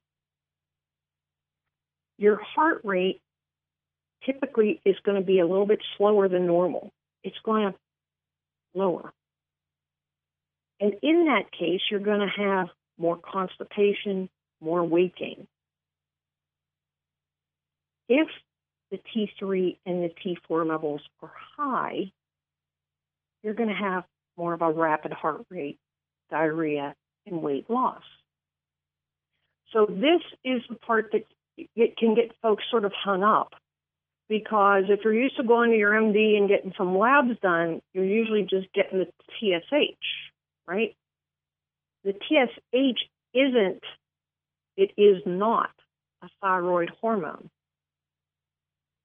your 2.18 2.40
heart 2.42 2.83
rate 2.85 3.21
typically 4.25 4.80
is 4.85 4.97
going 5.04 5.21
to 5.21 5.26
be 5.26 5.40
a 5.40 5.47
little 5.47 5.66
bit 5.66 5.80
slower 5.97 6.28
than 6.28 6.47
normal. 6.47 6.92
It's 7.25 7.37
going 7.45 7.73
to 7.73 7.75
lower. 8.75 9.12
And 10.80 10.94
in 11.02 11.26
that 11.26 11.50
case, 11.52 11.80
you're 11.90 12.00
going 12.00 12.20
to 12.20 12.42
have 12.42 12.68
more 12.99 13.16
constipation, 13.16 14.28
more 14.61 14.85
weight 14.85 15.14
gain. 15.16 15.47
If 18.08 18.28
the 18.90 18.99
T3 18.99 19.76
and 19.85 20.04
the 20.04 20.11
T4 20.50 20.66
levels 20.66 21.02
are 21.23 21.32
high, 21.56 22.12
you're 23.42 23.54
going 23.54 23.68
to 23.68 23.75
have 23.75 24.04
more 24.37 24.54
of 24.54 24.62
a 24.62 24.70
rapid 24.70 25.12
heart 25.12 25.44
rate, 25.50 25.78
diarrhea, 26.30 26.94
and 27.26 27.42
weight 27.42 27.68
loss. 27.68 28.02
So 29.73 29.87
this 29.87 30.23
is 30.44 30.62
the 30.68 30.76
part 30.76 31.12
that 31.12 31.26
it 31.76 31.97
can 31.97 32.14
get 32.14 32.32
folks 32.40 32.64
sort 32.70 32.85
of 32.85 32.92
hung 32.92 33.23
up 33.23 33.52
because 34.28 34.85
if 34.88 35.00
you're 35.04 35.14
used 35.14 35.37
to 35.37 35.42
going 35.42 35.70
to 35.70 35.76
your 35.76 35.92
MD 35.92 36.37
and 36.37 36.49
getting 36.49 36.73
some 36.76 36.97
labs 36.97 37.38
done, 37.42 37.80
you're 37.92 38.04
usually 38.04 38.42
just 38.42 38.73
getting 38.73 38.99
the 38.99 39.08
TSH, 39.40 40.27
right? 40.69 40.95
The 42.05 42.13
TSH 42.13 43.01
isn't, 43.35 43.83
it 44.77 44.91
is 44.97 45.23
not 45.27 45.71
a 46.23 46.29
thyroid 46.41 46.91
hormone. 47.01 47.51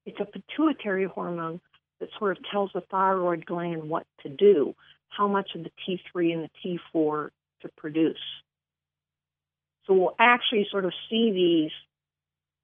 It's 0.06 0.20
a 0.20 0.26
pituitary 0.26 1.06
hormone 1.06 1.62
that 2.00 2.10
sort 2.20 2.38
of 2.38 2.44
tells 2.52 2.72
the 2.74 2.82
thyroid 2.92 3.46
gland 3.46 3.90
what 3.90 4.06
to 4.22 4.30
do, 4.30 4.76
how 5.08 5.28
much 5.28 5.52
of 5.56 5.64
the 5.64 5.72
T3 5.88 6.34
and 6.34 6.50
the 6.50 6.80
T4 6.94 7.30
to 7.62 7.70
produce. 7.78 8.18
So 9.86 9.94
we'll 9.94 10.16
actually 10.20 10.68
sort 10.70 10.86
of 10.86 10.92
see 11.10 11.32
these 11.32 11.72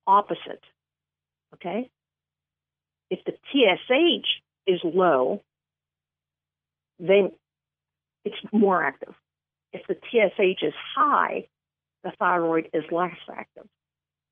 opposite. 0.05 0.63
Okay? 1.53 1.89
If 3.09 3.19
the 3.25 3.33
TSH 3.51 4.27
is 4.67 4.79
low, 4.83 5.41
then 6.99 7.31
it's 8.25 8.37
more 8.51 8.83
active. 8.83 9.13
If 9.71 9.81
the 9.87 9.95
TSH 9.95 10.63
is 10.63 10.73
high, 10.95 11.47
the 12.03 12.11
thyroid 12.17 12.69
is 12.73 12.83
less 12.91 13.15
active. 13.31 13.67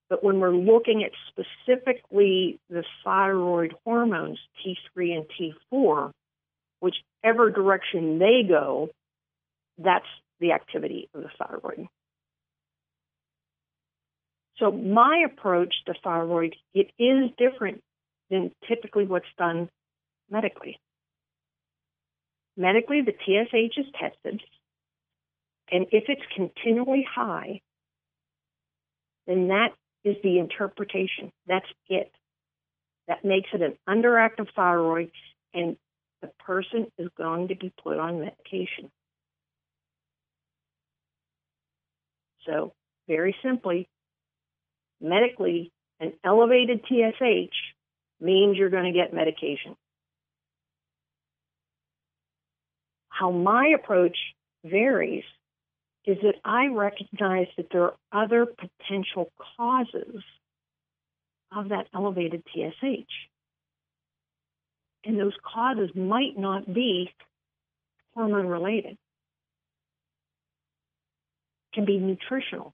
But 0.09 0.23
when 0.23 0.39
we're 0.39 0.55
looking 0.55 1.03
at 1.03 1.11
specifically 1.29 2.59
the 2.69 2.83
thyroid 3.03 3.75
hormones, 3.83 4.39
T3 4.65 5.17
and 5.17 5.25
T4, 5.73 6.11
whichever 6.79 7.49
direction 7.51 8.19
they 8.19 8.43
go, 8.47 8.89
that's 9.77 10.05
the 10.39 10.53
activity 10.53 11.09
of 11.13 11.23
the 11.23 11.29
thyroid. 11.37 11.87
So 14.57 14.71
my 14.71 15.23
approach 15.25 15.73
to 15.85 15.93
thyroid, 16.03 16.55
it 16.73 16.89
is 16.97 17.29
different 17.37 17.83
than 18.29 18.51
typically 18.67 19.05
what's 19.05 19.25
done 19.37 19.69
medically. 20.29 20.79
Medically, 22.57 23.01
the 23.01 23.13
TSH 23.13 23.77
is 23.77 23.85
tested, 23.93 24.41
and 25.71 25.85
if 25.91 26.05
it's 26.07 26.21
continually 26.35 27.05
high, 27.07 27.61
then 29.27 29.49
that 29.49 29.73
is 30.03 30.15
the 30.23 30.39
interpretation. 30.39 31.31
That's 31.45 31.67
it. 31.87 32.11
That 33.07 33.23
makes 33.23 33.49
it 33.53 33.61
an 33.61 33.77
underactive 33.87 34.47
thyroid, 34.55 35.11
and 35.53 35.77
the 36.21 36.29
person 36.39 36.87
is 36.97 37.09
going 37.15 37.49
to 37.49 37.55
be 37.55 37.71
put 37.83 37.99
on 37.99 38.21
medication. 38.21 38.89
So, 42.47 42.73
very 43.07 43.35
simply, 43.43 43.87
medically, 44.99 45.71
an 45.99 46.13
elevated 46.23 46.81
TSH 46.87 47.55
means 48.19 48.57
you're 48.57 48.69
going 48.69 48.91
to 48.91 48.97
get 48.97 49.13
medication. 49.13 49.75
How 53.17 53.31
my 53.31 53.73
approach 53.73 54.15
varies 54.63 55.23
is 56.05 56.17
that 56.21 56.35
I 56.45 56.67
recognize 56.67 57.47
that 57.57 57.67
there 57.71 57.83
are 57.83 57.95
other 58.11 58.45
potential 58.45 59.31
causes 59.57 60.21
of 61.55 61.69
that 61.69 61.87
elevated 61.95 62.43
TSH. 62.53 63.11
And 65.03 65.19
those 65.19 65.33
causes 65.43 65.89
might 65.95 66.37
not 66.37 66.71
be 66.71 67.09
hormone 68.13 68.45
related. 68.45 68.97
Can 71.73 71.85
be 71.85 71.97
nutritional. 71.97 72.73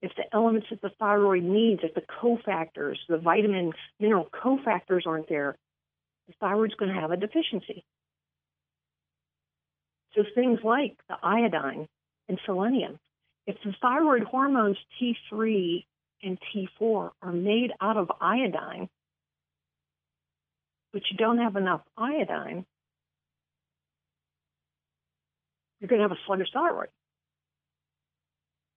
If 0.00 0.12
the 0.16 0.24
elements 0.34 0.68
that 0.70 0.80
the 0.80 0.90
thyroid 0.98 1.42
needs, 1.42 1.82
if 1.84 1.94
the 1.94 2.00
cofactors, 2.00 2.96
the 3.10 3.18
vitamin, 3.18 3.72
mineral 4.00 4.28
cofactors 4.32 5.06
aren't 5.06 5.28
there, 5.28 5.56
the 6.28 6.34
thyroid's 6.40 6.74
going 6.74 6.94
to 6.94 7.00
have 7.00 7.10
a 7.10 7.16
deficiency. 7.18 7.84
So 10.14 10.24
things 10.34 10.60
like 10.62 10.96
the 11.08 11.16
iodine 11.22 11.88
and 12.28 12.38
selenium. 12.44 12.98
If 13.46 13.56
the 13.64 13.72
thyroid 13.80 14.24
hormones 14.24 14.76
T3 15.00 15.84
and 16.22 16.38
T4 16.54 17.10
are 17.22 17.32
made 17.32 17.72
out 17.80 17.96
of 17.96 18.10
iodine, 18.20 18.88
but 20.92 21.02
you 21.10 21.16
don't 21.16 21.38
have 21.38 21.56
enough 21.56 21.80
iodine, 21.96 22.64
you're 25.80 25.88
going 25.88 26.00
to 26.00 26.08
have 26.08 26.12
a 26.12 26.20
sluggish 26.26 26.48
thyroid. 26.52 26.88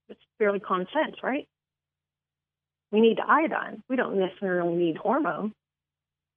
It's 0.08 0.20
fairly 0.38 0.58
common 0.58 0.86
sense, 0.92 1.16
right? 1.22 1.46
We 2.90 3.00
need 3.00 3.18
iodine. 3.20 3.82
We 3.88 3.96
don't 3.96 4.18
necessarily 4.18 4.74
need 4.74 4.96
hormone. 4.96 5.52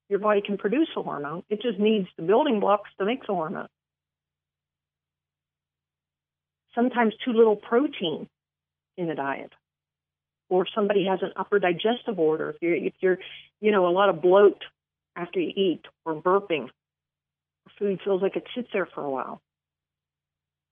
Your 0.09 0.19
body 0.19 0.41
can 0.41 0.57
produce 0.57 0.89
a 0.97 1.03
hormone. 1.03 1.43
It 1.49 1.61
just 1.61 1.79
needs 1.79 2.07
the 2.17 2.23
building 2.23 2.59
blocks 2.59 2.89
to 2.99 3.05
make 3.05 3.21
the 3.25 3.33
hormone 3.33 3.67
sometimes 6.79 7.13
too 7.25 7.33
little 7.33 7.55
protein 7.55 8.27
in 8.97 9.07
the 9.07 9.15
diet. 9.15 9.51
Or 10.49 10.65
somebody 10.73 11.05
has 11.05 11.19
an 11.21 11.31
upper 11.35 11.59
digestive 11.59 12.17
order, 12.17 12.51
if 12.51 12.55
you're, 12.61 12.75
if 12.75 12.93
you're, 13.01 13.17
you 13.61 13.71
know, 13.71 13.87
a 13.87 13.91
lot 13.91 14.09
of 14.09 14.21
bloat 14.21 14.63
after 15.15 15.39
you 15.39 15.51
eat 15.55 15.81
or 16.05 16.15
burping, 16.15 16.69
food 17.77 17.99
feels 18.03 18.21
like 18.21 18.35
it 18.35 18.45
sits 18.55 18.69
there 18.73 18.87
for 18.93 19.03
a 19.03 19.09
while. 19.09 19.41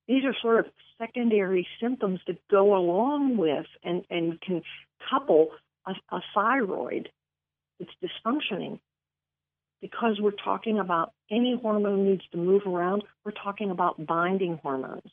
These 0.08 0.24
are 0.24 0.36
sort 0.42 0.60
of 0.60 0.72
secondary 0.98 1.68
symptoms 1.82 2.22
that 2.28 2.38
go 2.50 2.76
along 2.76 3.38
with 3.38 3.66
and, 3.84 4.04
and 4.10 4.40
can 4.42 4.64
couple 5.12 5.50
a, 5.86 5.94
a 6.10 6.22
thyroid 6.34 7.10
that's 7.78 7.92
dysfunctioning 8.02 8.80
because 9.82 10.20
we're 10.20 10.32
talking 10.32 10.80
about 10.80 11.12
any 11.30 11.60
hormone 11.62 12.06
needs 12.06 12.24
to 12.32 12.38
move 12.38 12.64
around, 12.66 13.04
we're 13.24 13.32
talking 13.32 13.70
about 13.70 14.04
binding 14.08 14.60
hormones. 14.64 15.12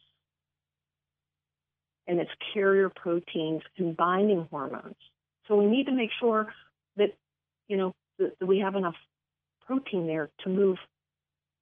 And 2.06 2.20
it's 2.20 2.30
carrier 2.52 2.90
proteins 2.90 3.62
and 3.78 3.96
binding 3.96 4.46
hormones. 4.50 4.96
So 5.48 5.56
we 5.56 5.66
need 5.66 5.86
to 5.86 5.92
make 5.92 6.10
sure 6.20 6.52
that, 6.96 7.14
you 7.68 7.76
know, 7.76 7.94
that, 8.18 8.38
that 8.38 8.46
we 8.46 8.58
have 8.60 8.74
enough 8.74 8.94
protein 9.66 10.06
there 10.06 10.30
to 10.42 10.50
move 10.50 10.76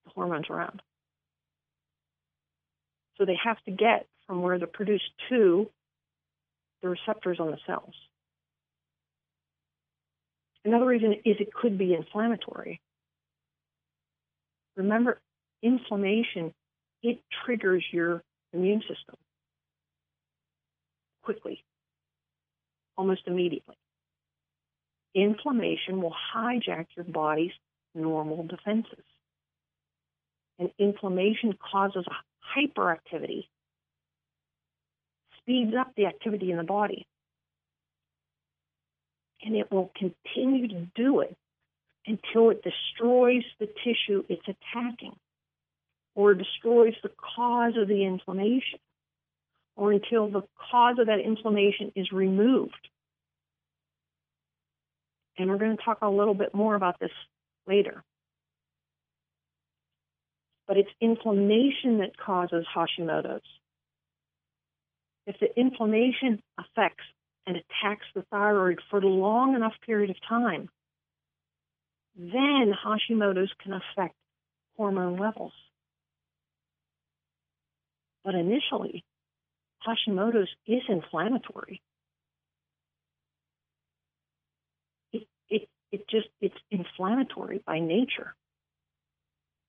the 0.05 0.11
hormones 0.11 0.47
around. 0.51 0.83
So 3.19 3.25
they 3.25 3.39
have 3.45 3.63
to 3.65 3.71
get 3.71 4.07
from 4.27 4.43
where 4.43 4.59
they're 4.59 4.67
produced 4.67 5.11
to 5.29 5.69
the 6.83 6.89
receptors 6.89 7.39
on 7.39 7.51
the 7.51 7.59
cells. 7.67 7.95
Another 10.65 10.87
reason 10.87 11.13
is 11.25 11.37
it 11.39 11.53
could 11.53 11.77
be 11.79 11.95
inflammatory. 11.95 12.81
Remember, 14.77 15.21
inflammation, 15.63 16.53
it 17.03 17.21
triggers 17.45 17.85
your 17.93 18.23
immune 18.53 18.81
system 18.81 19.17
quickly, 21.23 21.65
almost 22.97 23.23
immediately. 23.27 23.77
Inflammation 25.15 26.01
will 26.01 26.15
hijack 26.35 26.87
your 26.97 27.05
body's 27.05 27.53
normal 27.95 28.45
defenses. 28.47 29.05
And 30.59 30.71
inflammation 30.79 31.55
causes 31.71 32.05
hyperactivity, 32.57 33.47
speeds 35.39 35.75
up 35.79 35.93
the 35.97 36.07
activity 36.07 36.51
in 36.51 36.57
the 36.57 36.65
body. 36.65 37.07
And 39.45 39.57
it 39.57 39.71
will 39.73 39.91
continue 39.97 40.69
to 40.69 40.87
do 40.95 41.21
it 41.21 41.37
until 42.07 42.51
it 42.51 42.63
destroys 42.63 43.45
the 43.59 43.67
tissue 43.67 44.25
it's 44.29 44.47
attacking 44.47 45.17
or 46.15 46.35
destroys 46.35 46.95
the 47.03 47.11
cause 47.37 47.75
of 47.77 47.89
the 47.89 48.05
inflammation 48.05 48.79
or 49.83 49.91
until 49.91 50.29
the 50.29 50.43
cause 50.71 50.97
of 51.01 51.09
that 51.09 51.19
inflammation 51.19 51.91
is 51.97 52.13
removed. 52.13 52.89
And 55.37 55.51
we're 55.51 55.59
going 55.59 55.77
to 55.77 55.83
talk 55.83 55.99
a 56.03 56.09
little 56.09 56.35
bit 56.35 56.55
more 56.55 56.77
about 56.77 57.01
this 57.01 57.11
later. 57.67 58.05
But 60.69 60.77
it's 60.77 60.91
inflammation 61.01 61.99
that 61.99 62.17
causes 62.17 62.65
Hashimoto's. 62.73 63.43
If 65.27 65.41
the 65.41 65.49
inflammation 65.59 66.41
affects 66.57 67.03
and 67.45 67.57
attacks 67.57 68.07
the 68.15 68.23
thyroid 68.31 68.79
for 68.89 69.01
a 69.01 69.07
long 69.09 69.57
enough 69.57 69.75
period 69.85 70.11
of 70.11 70.17
time, 70.29 70.69
then 72.17 72.73
Hashimoto's 72.87 73.51
can 73.61 73.73
affect 73.73 74.15
hormone 74.77 75.19
levels. 75.19 75.55
But 78.25 78.37
initially, 78.37 79.05
Hashimoto's 79.87 80.49
is 80.67 80.83
inflammatory. 80.89 81.81
It, 85.13 85.27
it, 85.49 85.69
it 85.91 86.09
just, 86.09 86.29
it's 86.41 86.57
inflammatory 86.71 87.63
by 87.67 87.81
nature. 87.81 88.35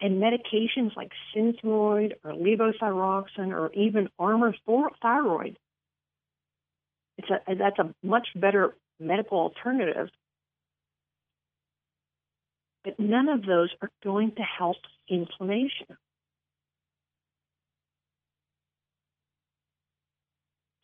And 0.01 0.21
medications 0.21 0.95
like 0.97 1.11
Synthroid 1.35 2.13
or 2.23 2.33
levothyroxine 2.33 3.51
or 3.51 3.71
even 3.73 4.09
Armour 4.19 4.53
thyroid, 5.01 5.57
it's 7.17 7.29
a, 7.29 7.55
that's 7.55 7.79
a 7.79 7.93
much 8.05 8.27
better 8.35 8.75
medical 8.99 9.37
alternative 9.37 10.09
but 12.83 12.99
none 12.99 13.29
of 13.29 13.45
those 13.45 13.69
are 13.81 13.91
going 14.03 14.31
to 14.35 14.41
help 14.41 14.77
inflammation. 15.09 15.97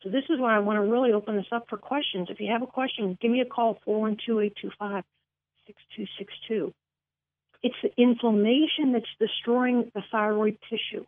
So 0.02 0.08
this 0.08 0.24
is 0.30 0.40
why 0.40 0.56
I 0.56 0.60
want 0.60 0.78
to 0.78 0.82
really 0.82 1.12
open 1.12 1.36
this 1.36 1.52
up 1.52 1.68
for 1.68 1.76
questions. 1.76 2.28
If 2.30 2.40
you 2.40 2.50
have 2.50 2.62
a 2.62 2.66
question, 2.66 3.18
give 3.20 3.30
me 3.30 3.40
a 3.40 3.44
call, 3.44 3.78
412-825-6262. 3.86 6.72
It's 7.62 7.76
the 7.82 7.92
inflammation 7.98 8.92
that's 8.92 9.04
destroying 9.18 9.92
the 9.94 10.02
thyroid 10.10 10.56
tissue. 10.70 11.04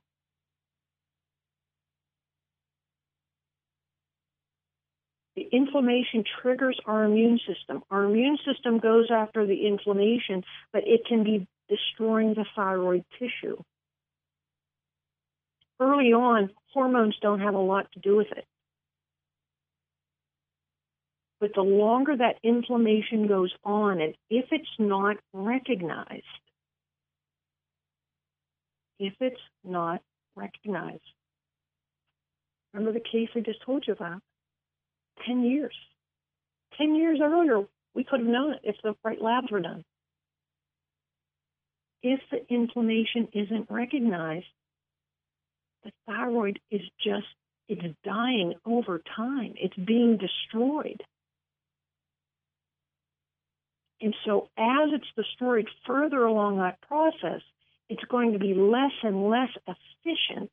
The 5.37 5.49
inflammation 5.51 6.25
triggers 6.43 6.79
our 6.85 7.05
immune 7.05 7.41
system. 7.47 7.83
Our 7.91 8.05
immune 8.05 8.37
system 8.45 8.79
goes 8.79 9.11
after 9.11 9.47
the 9.47 9.67
inflammation, 9.67 10.45
but 10.75 10.87
it 10.87 11.07
can 11.07 11.25
be 11.25 11.47
destroying 11.71 12.35
the 12.35 12.45
thyroid 12.55 13.07
tissue. 13.19 13.57
Early 15.81 16.13
on, 16.13 16.51
hormones 16.75 17.17
don't 17.23 17.41
have 17.41 17.55
a 17.55 17.59
lot 17.59 17.91
to 17.93 18.01
do 18.01 18.17
with 18.17 18.31
it. 18.33 18.45
But 21.43 21.55
the 21.57 21.63
longer 21.63 22.17
that 22.17 22.39
inflammation 22.45 23.27
goes 23.27 23.53
on, 23.65 24.01
and 24.01 24.15
if 24.31 24.45
it's 24.53 24.65
not 24.79 25.17
recognized, 25.33 26.23
if 29.01 29.15
it's 29.19 29.41
not 29.65 30.03
recognized, 30.37 31.03
remember 32.73 32.93
the 32.97 33.05
case 33.05 33.29
I 33.35 33.41
just 33.41 33.61
told 33.67 33.83
you 33.89 33.93
about? 33.93 34.21
10 35.27 35.43
years. 35.43 35.75
10 36.79 36.95
years 36.95 37.19
earlier, 37.21 37.65
we 37.93 38.05
could 38.05 38.21
have 38.21 38.29
known 38.29 38.53
it 38.53 38.61
if 38.63 38.77
the 38.85 38.95
right 39.03 39.21
labs 39.21 39.51
were 39.51 39.59
done. 39.59 39.83
If 42.05 42.21
the 42.31 42.47
inflammation 42.55 43.27
isn't 43.33 43.67
recognized, 43.69 44.47
the 45.83 45.91
thyroid 46.07 46.61
is 46.71 46.83
just, 47.03 47.27
it's 47.69 47.97
dying 48.05 48.55
over 48.65 49.03
time. 49.17 49.55
It's 49.57 49.75
being 49.75 50.19
destroyed. 50.19 51.03
And 54.03 54.17
so 54.27 54.49
as 54.59 54.91
it's 54.93 55.07
destroyed 55.17 55.69
further 55.87 56.25
along 56.25 56.59
that 56.59 56.81
process, 56.81 57.41
it's 57.89 58.03
going 58.11 58.33
to 58.33 58.39
be 58.39 58.53
less 58.53 58.91
and 59.05 59.31
less 59.31 59.51
efficient 59.67 60.51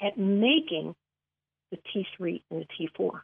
at 0.00 0.16
making 0.16 0.94
the 1.70 1.76
T3 1.76 2.42
and 2.50 2.62
the 2.62 2.88
T4. 2.98 3.20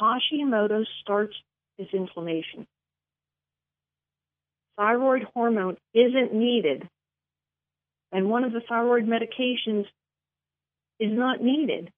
Hashimoto's 0.00 0.88
starts 1.02 1.34
as 1.80 1.86
inflammation. 1.92 2.68
Thyroid 4.76 5.24
hormone 5.34 5.76
isn't 5.92 6.32
needed, 6.32 6.88
and 8.12 8.30
one 8.30 8.44
of 8.44 8.52
the 8.52 8.62
thyroid 8.68 9.06
medications 9.06 9.86
is 11.00 11.10
not 11.10 11.42
needed 11.42 11.90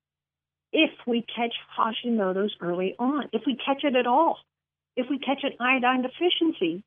if 0.75 0.91
we 1.07 1.23
catch 1.23 1.55
Hashimoto's 1.79 2.55
early 2.61 2.95
on, 2.99 3.31
if 3.33 3.43
we 3.47 3.57
catch 3.57 3.85
it 3.85 3.97
at 3.97 4.07
all, 4.07 4.39
if 4.97 5.07
we 5.09 5.19
catch 5.19 5.43
an 5.43 5.53
iodine 5.59 6.03
deficiency, 6.03 6.85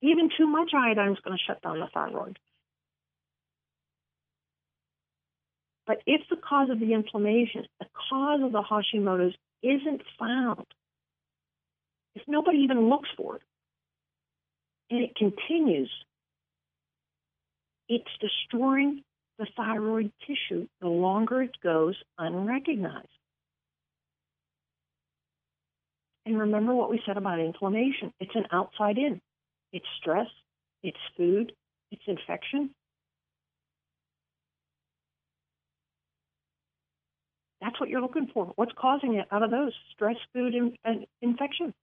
Even 0.00 0.30
too 0.36 0.46
much 0.46 0.70
iodine 0.74 1.12
is 1.12 1.18
going 1.24 1.36
to 1.36 1.42
shut 1.44 1.60
down 1.60 1.80
the 1.80 1.88
thyroid. 1.92 2.38
But 5.86 6.02
if 6.06 6.20
the 6.30 6.36
cause 6.36 6.70
of 6.70 6.78
the 6.78 6.92
inflammation, 6.92 7.66
the 7.80 7.86
cause 8.08 8.40
of 8.42 8.52
the 8.52 8.62
Hashimoto's 8.62 9.34
isn't 9.62 10.02
found, 10.18 10.66
if 12.14 12.22
nobody 12.28 12.58
even 12.58 12.88
looks 12.88 13.08
for 13.16 13.36
it, 13.36 13.42
and 14.90 15.02
it 15.02 15.16
continues, 15.16 15.90
it's 17.88 18.10
destroying 18.20 19.02
the 19.38 19.46
thyroid 19.56 20.12
tissue 20.26 20.66
the 20.80 20.88
longer 20.88 21.42
it 21.42 21.56
goes 21.62 21.94
unrecognized. 22.18 23.08
And 26.26 26.38
remember 26.38 26.74
what 26.74 26.90
we 26.90 27.00
said 27.06 27.16
about 27.16 27.38
inflammation 27.38 28.12
it's 28.20 28.34
an 28.34 28.46
outside 28.52 28.98
in. 28.98 29.20
It's 29.72 29.86
stress, 30.00 30.28
it's 30.82 30.98
food, 31.16 31.52
it's 31.90 32.02
infection. 32.06 32.70
That's 37.60 37.80
what 37.80 37.88
you're 37.88 38.00
looking 38.00 38.28
for. 38.32 38.52
What's 38.56 38.72
causing 38.78 39.14
it 39.14 39.26
out 39.32 39.42
of 39.42 39.50
those? 39.50 39.72
Stress, 39.94 40.16
food, 40.32 40.54
and, 40.54 40.76
and 40.84 41.06
infection. 41.22 41.74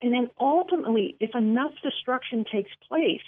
And 0.00 0.12
then 0.12 0.30
ultimately, 0.40 1.16
if 1.20 1.34
enough 1.34 1.72
destruction 1.82 2.44
takes 2.50 2.70
place, 2.88 3.20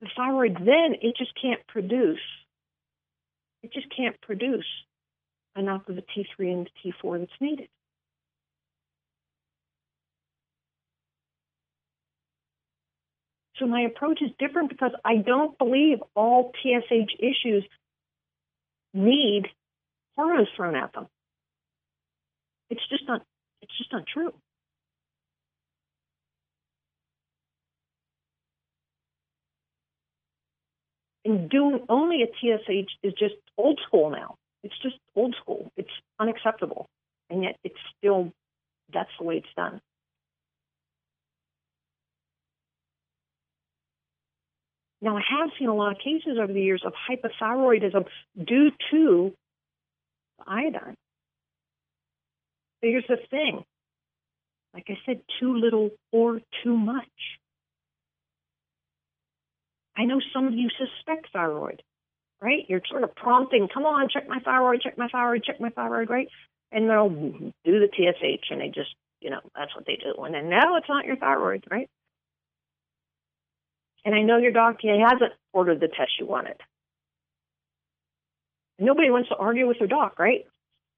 the 0.00 0.08
thyroid 0.16 0.56
then 0.58 0.94
it 1.00 1.16
just 1.16 1.32
can't 1.40 1.64
produce. 1.68 2.20
It 3.62 3.72
just 3.72 3.86
can't 3.96 4.20
produce 4.20 4.66
enough 5.56 5.82
of 5.88 5.96
the 5.96 6.02
T3 6.02 6.52
and 6.52 6.70
the 6.84 6.92
T4 6.92 7.20
that's 7.20 7.40
needed. 7.40 7.68
So 13.58 13.66
my 13.66 13.82
approach 13.82 14.22
is 14.22 14.30
different 14.38 14.68
because 14.68 14.92
I 15.04 15.16
don't 15.16 15.58
believe 15.58 15.98
all 16.14 16.52
TSH 16.62 17.14
issues 17.18 17.64
need 18.94 19.48
hormones 20.16 20.48
thrown 20.56 20.76
at 20.76 20.92
them. 20.92 21.08
It's 22.70 22.86
just 22.88 23.04
not 23.08 23.22
it's 23.62 23.76
just 23.76 23.92
not 23.92 24.04
true. 24.06 24.32
And 31.28 31.50
doing 31.50 31.84
only 31.90 32.22
a 32.22 32.26
TSH 32.26 32.90
is 33.02 33.12
just 33.12 33.34
old 33.58 33.78
school 33.86 34.08
now. 34.08 34.36
It's 34.64 34.74
just 34.82 34.96
old 35.14 35.36
school. 35.38 35.70
It's 35.76 35.90
unacceptable. 36.18 36.86
And 37.28 37.42
yet 37.42 37.56
it's 37.62 37.76
still 37.98 38.32
that's 38.90 39.10
the 39.18 39.26
way 39.26 39.36
it's 39.36 39.54
done. 39.54 39.82
Now, 45.02 45.18
I 45.18 45.20
have 45.38 45.50
seen 45.58 45.68
a 45.68 45.74
lot 45.74 45.92
of 45.92 45.98
cases 45.98 46.38
over 46.42 46.50
the 46.50 46.62
years 46.62 46.82
of 46.84 46.94
hypothyroidism 47.08 48.06
due 48.42 48.70
to 48.90 49.34
iodine. 50.46 50.96
But 52.80 52.88
here's 52.88 53.06
the 53.06 53.18
thing 53.30 53.64
like 54.72 54.86
I 54.88 54.96
said, 55.04 55.20
too 55.38 55.58
little 55.58 55.90
or 56.10 56.40
too 56.64 56.76
much. 56.76 57.06
I 59.98 60.04
know 60.04 60.20
some 60.32 60.46
of 60.46 60.54
you 60.54 60.70
suspect 60.78 61.26
thyroid, 61.32 61.82
right? 62.40 62.64
You're 62.68 62.82
sort 62.88 63.02
of 63.02 63.14
prompting, 63.16 63.68
come 63.72 63.84
on, 63.84 64.08
check 64.08 64.28
my 64.28 64.38
thyroid, 64.38 64.80
check 64.80 64.96
my 64.96 65.08
thyroid, 65.08 65.42
check 65.42 65.60
my 65.60 65.70
thyroid, 65.70 66.08
right? 66.08 66.28
And 66.70 66.88
they'll 66.88 67.08
do 67.08 67.52
the 67.64 67.88
TSH 67.92 68.50
and 68.50 68.60
they 68.60 68.68
just, 68.68 68.94
you 69.20 69.30
know, 69.30 69.40
that's 69.56 69.74
what 69.74 69.86
they 69.86 69.96
do. 69.96 70.22
And 70.22 70.32
then, 70.32 70.48
no, 70.48 70.76
it's 70.76 70.88
not 70.88 71.04
your 71.04 71.16
thyroid, 71.16 71.64
right? 71.68 71.90
And 74.04 74.14
I 74.14 74.22
know 74.22 74.38
your 74.38 74.52
doctor 74.52 74.88
hasn't 74.88 75.32
ordered 75.52 75.80
the 75.80 75.88
test 75.88 76.12
you 76.20 76.26
wanted. 76.26 76.60
Nobody 78.78 79.10
wants 79.10 79.30
to 79.30 79.36
argue 79.36 79.66
with 79.66 79.80
their 79.80 79.88
doc, 79.88 80.20
right? 80.20 80.44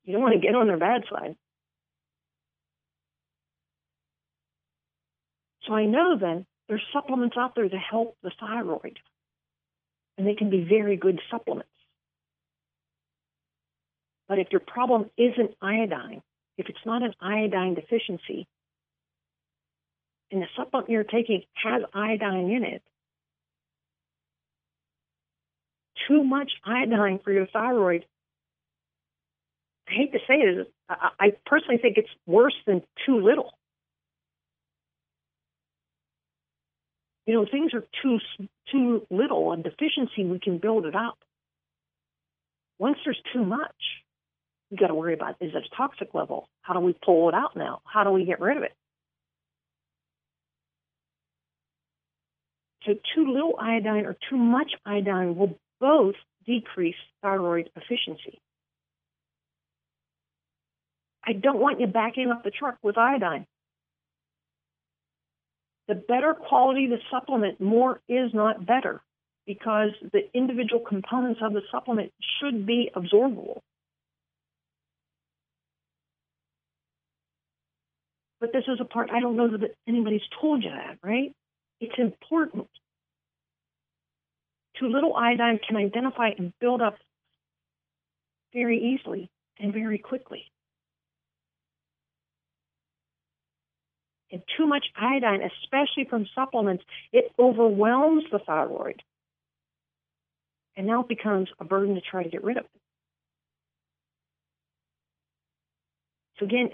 You 0.04 0.12
don't 0.12 0.22
want 0.22 0.34
to 0.34 0.46
get 0.46 0.54
on 0.54 0.66
their 0.66 0.76
bad 0.76 1.04
side. 1.10 1.36
So 5.66 5.72
I 5.72 5.86
know 5.86 6.18
then 6.18 6.44
there's 6.70 6.86
supplements 6.92 7.36
out 7.36 7.56
there 7.56 7.68
to 7.68 7.76
help 7.76 8.16
the 8.22 8.30
thyroid, 8.38 9.00
and 10.16 10.24
they 10.24 10.34
can 10.34 10.50
be 10.50 10.62
very 10.62 10.96
good 10.96 11.20
supplements. 11.28 11.68
But 14.28 14.38
if 14.38 14.46
your 14.52 14.60
problem 14.60 15.10
isn't 15.18 15.56
iodine, 15.60 16.22
if 16.56 16.68
it's 16.68 16.78
not 16.86 17.02
an 17.02 17.12
iodine 17.20 17.74
deficiency, 17.74 18.46
and 20.30 20.40
the 20.40 20.46
supplement 20.56 20.88
you're 20.88 21.02
taking 21.02 21.42
has 21.54 21.82
iodine 21.92 22.48
in 22.50 22.62
it, 22.62 22.82
too 26.06 26.22
much 26.22 26.52
iodine 26.64 27.18
for 27.24 27.32
your 27.32 27.48
thyroid, 27.48 28.04
I 29.88 29.92
hate 29.92 30.12
to 30.12 30.20
say 30.20 30.34
it, 30.34 30.72
I 30.88 31.32
personally 31.46 31.78
think 31.82 31.96
it's 31.96 32.08
worse 32.26 32.54
than 32.64 32.82
too 33.04 33.20
little. 33.20 33.54
You 37.26 37.34
know, 37.34 37.46
things 37.50 37.74
are 37.74 37.84
too 38.02 38.18
too 38.72 39.06
little, 39.10 39.52
and 39.52 39.62
deficiency 39.62 40.24
we 40.24 40.38
can 40.38 40.58
build 40.58 40.86
it 40.86 40.94
up. 40.94 41.18
Once 42.78 42.98
there's 43.04 43.20
too 43.32 43.44
much, 43.44 43.74
you 44.70 44.78
got 44.78 44.88
to 44.88 44.94
worry 44.94 45.14
about 45.14 45.36
is 45.40 45.52
it 45.54 45.64
a 45.64 45.76
toxic 45.76 46.14
level? 46.14 46.48
How 46.62 46.74
do 46.74 46.80
we 46.80 46.94
pull 47.04 47.28
it 47.28 47.34
out 47.34 47.56
now? 47.56 47.82
How 47.84 48.04
do 48.04 48.10
we 48.10 48.24
get 48.24 48.40
rid 48.40 48.56
of 48.56 48.62
it? 48.62 48.72
So 52.86 52.94
too 53.14 53.32
little 53.32 53.56
iodine 53.60 54.06
or 54.06 54.16
too 54.30 54.38
much 54.38 54.72
iodine 54.86 55.36
will 55.36 55.58
both 55.80 56.14
decrease 56.46 56.96
thyroid 57.22 57.70
efficiency. 57.76 58.40
I 61.24 61.34
don't 61.34 61.60
want 61.60 61.80
you 61.80 61.86
backing 61.86 62.30
up 62.30 62.42
the 62.42 62.50
truck 62.50 62.78
with 62.82 62.96
iodine 62.96 63.46
the 65.90 65.96
better 65.96 66.34
quality 66.34 66.86
the 66.86 66.98
supplement, 67.10 67.60
more 67.60 68.00
is 68.08 68.32
not 68.32 68.64
better 68.64 69.02
because 69.44 69.88
the 70.12 70.20
individual 70.32 70.80
components 70.88 71.40
of 71.42 71.52
the 71.52 71.62
supplement 71.72 72.12
should 72.38 72.64
be 72.64 72.92
absorbable. 72.94 73.58
But 78.38 78.52
this 78.52 78.62
is 78.68 78.78
a 78.80 78.84
part 78.84 79.10
I 79.12 79.18
don't 79.18 79.36
know 79.36 79.48
that 79.58 79.74
anybody's 79.88 80.22
told 80.40 80.62
you 80.62 80.70
that, 80.70 80.98
right? 81.02 81.34
It's 81.80 81.98
important. 81.98 82.68
Too 84.78 84.86
little 84.86 85.16
iodine 85.16 85.58
can 85.66 85.76
identify 85.76 86.28
and 86.38 86.52
build 86.60 86.80
up 86.80 86.94
very 88.52 88.94
easily 88.94 89.28
and 89.58 89.72
very 89.72 89.98
quickly. 89.98 90.44
And 94.32 94.42
too 94.56 94.66
much 94.66 94.86
iodine, 94.96 95.40
especially 95.42 96.04
from 96.08 96.26
supplements, 96.34 96.84
it 97.12 97.32
overwhelms 97.38 98.24
the 98.30 98.38
thyroid. 98.38 99.02
And 100.76 100.86
now 100.86 101.00
it 101.02 101.08
becomes 101.08 101.48
a 101.58 101.64
burden 101.64 101.94
to 101.96 102.00
try 102.00 102.22
to 102.22 102.28
get 102.28 102.44
rid 102.44 102.56
of 102.56 102.64
it. 102.64 102.70
So 106.38 106.46
again, 106.46 106.70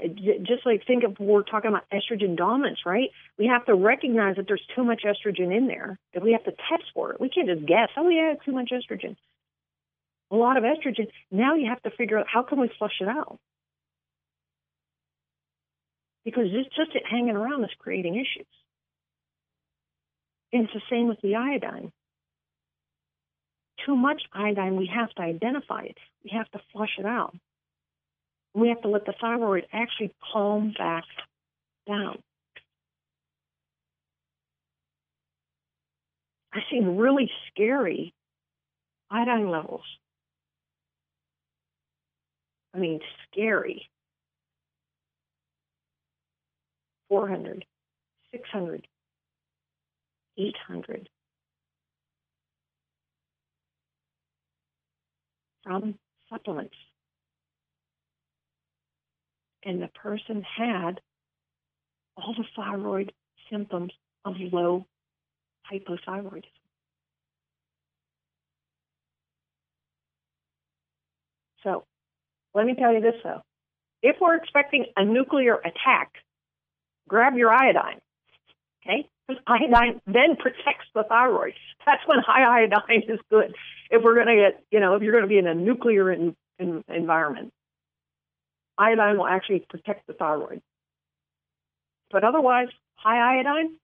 just 0.46 0.64
like 0.64 0.86
think 0.86 1.02
of 1.02 1.18
we're 1.18 1.42
talking 1.42 1.70
about 1.70 1.84
estrogen 1.92 2.36
dominance, 2.36 2.80
right? 2.86 3.10
We 3.36 3.48
have 3.48 3.66
to 3.66 3.74
recognize 3.74 4.36
that 4.36 4.46
there's 4.46 4.62
too 4.76 4.84
much 4.84 5.02
estrogen 5.04 5.54
in 5.54 5.66
there, 5.66 5.98
that 6.14 6.22
we 6.22 6.32
have 6.32 6.44
to 6.44 6.52
test 6.52 6.84
for 6.94 7.12
it. 7.12 7.20
We 7.20 7.28
can't 7.28 7.48
just 7.48 7.66
guess, 7.66 7.88
oh 7.96 8.08
yeah, 8.08 8.34
too 8.44 8.52
much 8.52 8.70
estrogen. 8.70 9.16
A 10.30 10.36
lot 10.36 10.56
of 10.56 10.62
estrogen. 10.62 11.08
Now 11.32 11.56
you 11.56 11.68
have 11.68 11.82
to 11.82 11.90
figure 11.90 12.18
out 12.18 12.26
how 12.32 12.42
can 12.42 12.60
we 12.60 12.70
flush 12.78 13.00
it 13.00 13.08
out 13.08 13.40
because 16.26 16.46
it's 16.50 16.74
just 16.74 16.90
it 16.96 17.04
hanging 17.08 17.36
around 17.36 17.62
is 17.62 17.70
creating 17.78 18.16
issues. 18.16 18.48
And 20.52 20.64
it's 20.64 20.72
the 20.74 20.82
same 20.90 21.06
with 21.06 21.20
the 21.22 21.36
iodine. 21.36 21.92
Too 23.86 23.94
much 23.94 24.22
iodine, 24.32 24.74
we 24.74 24.90
have 24.92 25.10
to 25.10 25.22
identify 25.22 25.82
it. 25.82 25.96
We 26.24 26.30
have 26.36 26.50
to 26.50 26.60
flush 26.72 26.96
it 26.98 27.06
out. 27.06 27.36
We 28.54 28.70
have 28.70 28.82
to 28.82 28.88
let 28.88 29.06
the 29.06 29.14
thyroid 29.20 29.66
actually 29.72 30.12
calm 30.32 30.74
back 30.76 31.04
down. 31.86 32.18
I've 36.52 36.62
seen 36.68 36.96
really 36.96 37.30
scary 37.52 38.12
iodine 39.10 39.48
levels. 39.48 39.84
I 42.74 42.78
mean, 42.78 42.98
scary. 43.30 43.88
400, 47.08 47.64
600, 48.32 48.86
800 50.38 51.08
from 55.64 55.94
supplements. 56.30 56.74
And 59.64 59.82
the 59.82 59.88
person 59.88 60.44
had 60.56 61.00
all 62.16 62.34
the 62.36 62.44
thyroid 62.54 63.12
symptoms 63.50 63.92
of 64.24 64.34
low 64.52 64.86
hypothyroidism. 65.72 66.44
So 71.64 71.84
let 72.54 72.64
me 72.64 72.74
tell 72.78 72.92
you 72.92 73.00
this 73.00 73.16
though. 73.24 73.42
If 74.02 74.16
we're 74.20 74.36
expecting 74.36 74.86
a 74.96 75.04
nuclear 75.04 75.56
attack 75.56 76.12
grab 77.08 77.36
your 77.36 77.50
iodine. 77.50 78.00
Okay? 78.84 79.08
Because 79.26 79.42
iodine 79.46 80.00
then 80.06 80.36
protects 80.38 80.86
the 80.94 81.02
thyroid. 81.02 81.54
That's 81.84 82.02
when 82.06 82.18
high 82.20 82.62
iodine 82.62 83.02
is 83.08 83.20
good. 83.30 83.54
If 83.90 84.02
we're 84.02 84.14
going 84.14 84.28
to 84.28 84.36
get, 84.36 84.64
you 84.70 84.80
know, 84.80 84.94
if 84.94 85.02
you're 85.02 85.12
going 85.12 85.24
to 85.24 85.28
be 85.28 85.38
in 85.38 85.46
a 85.46 85.54
nuclear 85.54 86.12
in, 86.12 86.36
in 86.58 86.84
environment, 86.88 87.52
iodine 88.78 89.18
will 89.18 89.26
actually 89.26 89.64
protect 89.68 90.06
the 90.06 90.12
thyroid. 90.12 90.62
But 92.10 92.24
otherwise, 92.24 92.68
high 92.94 93.38
iodine, 93.38 93.76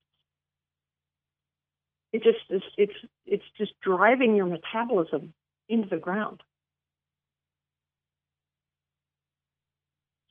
it 2.13 2.23
just 2.23 2.39
is, 2.51 2.63
it's 2.77 2.93
it's 3.25 3.45
just 3.57 3.73
driving 3.81 4.37
your 4.37 4.47
metabolism 4.47 5.33
into 5.69 5.89
the 5.89 5.97
ground. 5.97 6.43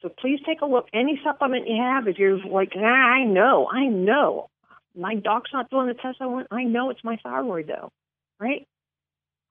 So 0.02 0.10
please 0.10 0.40
take 0.46 0.62
a 0.62 0.66
look. 0.66 0.88
Any 0.94 1.20
supplement 1.24 1.68
you 1.68 1.82
have, 1.82 2.08
if 2.08 2.18
you're 2.18 2.38
like, 2.38 2.72
ah, 2.76 2.80
I 2.82 3.24
know, 3.24 3.68
I 3.72 3.86
know, 3.86 4.50
my 4.96 5.16
doc's 5.16 5.52
not 5.54 5.70
doing 5.70 5.88
the 5.88 5.94
test 5.94 6.18
I 6.20 6.26
want. 6.26 6.48
I 6.52 6.64
know 6.64 6.90
it's 6.90 7.04
my 7.04 7.18
thyroid 7.24 7.68
though, 7.68 7.92
right? 8.40 8.68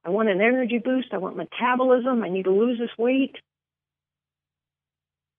I 0.04 0.10
want 0.10 0.28
an 0.28 0.40
energy 0.40 0.78
boost. 0.78 1.08
I 1.12 1.18
want 1.18 1.36
metabolism. 1.36 2.22
I 2.22 2.28
need 2.28 2.44
to 2.44 2.50
lose 2.50 2.78
this 2.78 2.90
weight. 2.98 3.36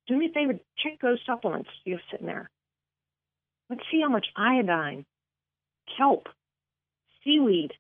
Do 0.08 0.18
me 0.18 0.28
a 0.28 0.34
favor, 0.34 0.60
check 0.78 1.00
those 1.02 1.20
supplements 1.26 1.70
you 1.86 1.94
have 1.94 2.02
sitting 2.12 2.28
there. 2.28 2.50
Let's 3.70 3.84
see 3.92 4.02
how 4.02 4.10
much 4.10 4.28
iodine, 4.36 5.06
kelp, 5.98 6.28
seaweed, 7.24 7.72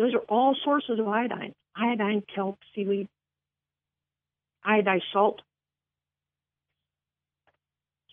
Those 0.00 0.14
are 0.14 0.24
all 0.30 0.56
sources 0.64 0.98
of 0.98 1.06
iodine. 1.06 1.52
Iodine, 1.76 2.22
kelp, 2.34 2.58
seaweed, 2.74 3.06
iodized 4.66 5.02
salt. 5.12 5.42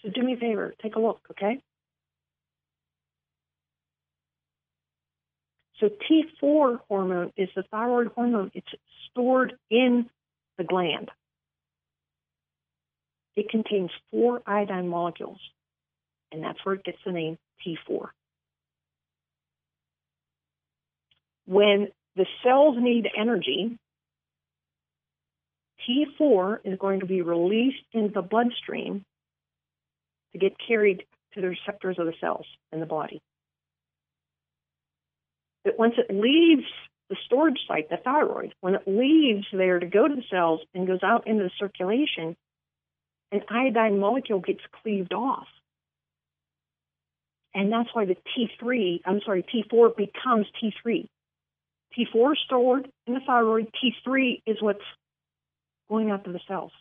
So 0.02 0.10
do 0.10 0.22
me 0.22 0.34
a 0.34 0.38
favor, 0.38 0.74
take 0.82 0.96
a 0.96 1.00
look, 1.00 1.20
okay? 1.32 1.62
So 5.80 5.90
T4 5.90 6.80
hormone 6.88 7.32
is 7.38 7.50
the 7.56 7.64
thyroid 7.70 8.08
hormone. 8.16 8.52
It's 8.54 8.68
stored 9.10 9.54
in 9.70 10.10
the 10.58 10.64
gland. 10.64 11.12
It 13.36 13.50
contains 13.50 13.92
four 14.12 14.42
iodine 14.48 14.88
molecules, 14.88 15.40
and 16.32 16.44
that's 16.44 16.58
where 16.64 16.76
it 16.76 16.84
gets 16.84 16.98
the 17.06 17.12
name 17.12 17.38
T4. 17.66 18.08
When 21.46 21.90
the 22.16 22.26
cells 22.44 22.76
need 22.80 23.08
energy, 23.16 23.78
T4 25.88 26.60
is 26.66 26.78
going 26.80 27.00
to 27.00 27.06
be 27.06 27.22
released 27.22 27.84
into 27.94 28.14
the 28.14 28.22
bloodstream 28.22 29.06
to 30.34 30.40
get 30.40 30.54
carried 30.68 31.04
to 31.34 31.42
the 31.42 31.48
receptors 31.48 31.98
of 32.00 32.06
the 32.06 32.14
cells 32.20 32.46
in 32.72 32.80
the 32.80 32.86
body. 32.86 33.22
But 35.64 35.78
once 35.78 35.96
it 35.98 36.14
leaves 36.14 36.66
the 37.10 37.18
storage 37.26 37.60
site, 37.68 37.90
the 37.90 37.98
thyroid, 37.98 38.54
when 38.62 38.76
it 38.76 38.84
leaves 38.86 39.46
there 39.52 39.80
to 39.80 39.86
go 39.86 40.08
to 40.08 40.16
the 40.16 40.24
cells 40.30 40.62
and 40.74 40.88
goes 40.88 41.04
out 41.04 41.28
into 41.28 41.44
the 41.44 41.52
circulation, 41.60 42.36
an 43.32 43.42
iodine 43.50 44.00
molecule 44.00 44.40
gets 44.40 44.62
cleaved 44.82 45.14
off. 45.14 45.48
And 47.54 47.72
that's 47.72 47.90
why 47.94 48.06
the 48.06 48.16
T3, 48.16 49.02
I'm 49.06 49.22
sorry, 49.26 49.44
T4 49.44 49.96
becomes 49.96 50.48
T3. 50.62 51.08
T4 51.98 52.32
is 52.34 52.38
stored 52.46 52.90
in 53.08 53.14
the 53.14 53.20
thyroid, 53.26 53.72
T3 53.84 54.42
is 54.46 54.58
what's 54.62 54.84
going 55.90 56.12
out 56.12 56.24
to 56.26 56.32
the 56.32 56.40
cells. 56.48 56.72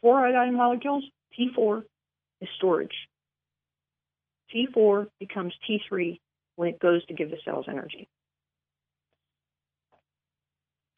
Four 0.00 0.26
iodine 0.26 0.56
molecules, 0.56 1.04
T4 1.38 1.82
is 2.40 2.48
storage. 2.56 2.94
T4 4.54 5.08
becomes 5.18 5.54
T3 5.68 6.20
when 6.56 6.68
it 6.68 6.78
goes 6.78 7.04
to 7.06 7.14
give 7.14 7.30
the 7.30 7.38
cells 7.44 7.66
energy. 7.68 8.08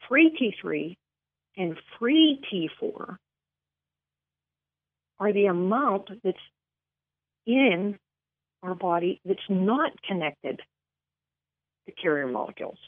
Free 0.09 0.31
T3 0.65 0.97
and 1.57 1.77
free 1.99 2.41
T4 2.53 3.17
are 5.19 5.33
the 5.33 5.47
amount 5.47 6.11
that's 6.23 6.37
in 7.47 7.99
our 8.63 8.75
body 8.75 9.21
that's 9.25 9.41
not 9.49 9.93
connected 10.07 10.61
to 11.87 11.93
carrier 11.93 12.27
molecules. 12.27 12.79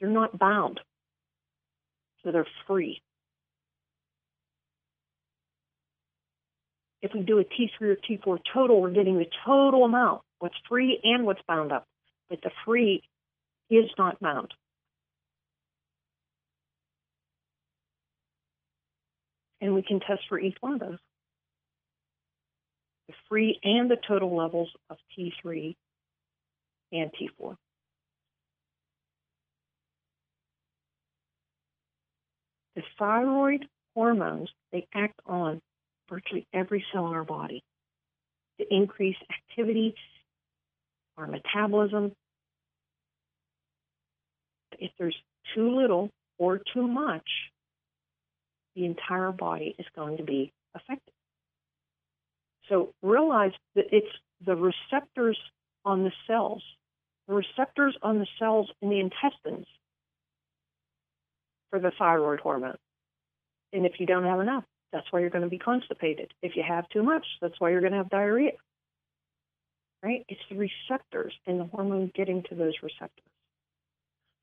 They're 0.00 0.10
not 0.10 0.38
bound, 0.38 0.80
so 2.22 2.30
they're 2.30 2.46
free. 2.66 3.02
If 7.00 7.12
we 7.14 7.20
do 7.20 7.38
a 7.38 7.44
T3 7.44 7.70
or 7.80 7.96
T4 7.96 8.38
total, 8.52 8.80
we're 8.80 8.90
getting 8.90 9.18
the 9.18 9.28
total 9.46 9.84
amount, 9.84 10.22
what's 10.38 10.56
free 10.68 11.00
and 11.02 11.24
what's 11.24 11.42
bound 11.46 11.72
up. 11.72 11.86
But 12.28 12.40
the 12.42 12.50
free 12.64 13.02
is 13.70 13.86
not 13.96 14.20
bound. 14.20 14.52
And 19.60 19.74
we 19.74 19.82
can 19.82 20.00
test 20.00 20.22
for 20.28 20.38
each 20.38 20.56
one 20.60 20.74
of 20.74 20.80
those. 20.80 20.98
The 23.08 23.14
free 23.28 23.58
and 23.64 23.90
the 23.90 23.96
total 23.96 24.36
levels 24.36 24.68
of 24.90 24.98
T3 25.16 25.74
and 26.92 27.10
T4. 27.12 27.56
The 32.78 32.84
thyroid 32.96 33.66
hormones, 33.96 34.50
they 34.70 34.86
act 34.94 35.18
on 35.26 35.60
virtually 36.08 36.46
every 36.52 36.84
cell 36.92 37.08
in 37.08 37.12
our 37.12 37.24
body 37.24 37.64
to 38.60 38.66
increase 38.72 39.16
activity, 39.28 39.96
our 41.16 41.26
metabolism. 41.26 42.12
If 44.78 44.92
there's 44.96 45.16
too 45.56 45.76
little 45.76 46.10
or 46.38 46.60
too 46.72 46.86
much, 46.86 47.28
the 48.76 48.84
entire 48.84 49.32
body 49.32 49.74
is 49.76 49.86
going 49.96 50.18
to 50.18 50.22
be 50.22 50.52
affected. 50.72 51.12
So 52.68 52.94
realize 53.02 53.54
that 53.74 53.86
it's 53.90 54.06
the 54.46 54.54
receptors 54.54 55.36
on 55.84 56.04
the 56.04 56.12
cells, 56.28 56.62
the 57.26 57.34
receptors 57.34 57.96
on 58.02 58.20
the 58.20 58.28
cells 58.38 58.70
in 58.80 58.88
the 58.88 59.00
intestines 59.00 59.66
for 61.70 61.78
the 61.78 61.92
thyroid 61.98 62.40
hormone. 62.40 62.76
And 63.72 63.84
if 63.84 63.92
you 63.98 64.06
don't 64.06 64.24
have 64.24 64.40
enough, 64.40 64.64
that's 64.92 65.06
why 65.10 65.20
you're 65.20 65.30
going 65.30 65.44
to 65.44 65.50
be 65.50 65.58
constipated. 65.58 66.32
If 66.42 66.56
you 66.56 66.62
have 66.66 66.88
too 66.88 67.02
much, 67.02 67.26
that's 67.40 67.54
why 67.58 67.70
you're 67.70 67.80
going 67.80 67.92
to 67.92 67.98
have 67.98 68.10
diarrhea. 68.10 68.52
Right? 70.02 70.24
It's 70.28 70.40
the 70.50 70.56
receptors 70.56 71.34
and 71.46 71.60
the 71.60 71.64
hormone 71.64 72.10
getting 72.14 72.44
to 72.48 72.54
those 72.54 72.74
receptors. 72.82 73.24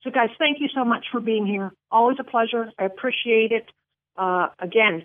So, 0.04 0.12
guys, 0.12 0.30
thank 0.38 0.60
you 0.60 0.68
so 0.76 0.86
much 0.86 1.06
for 1.12 1.20
being 1.20 1.48
here. 1.48 1.72
Always 1.90 2.18
a 2.20 2.24
pleasure. 2.24 2.72
I 2.78 2.86
appreciate 2.86 3.52
it. 3.52 3.66
Uh, 4.16 4.50
again, 4.60 5.04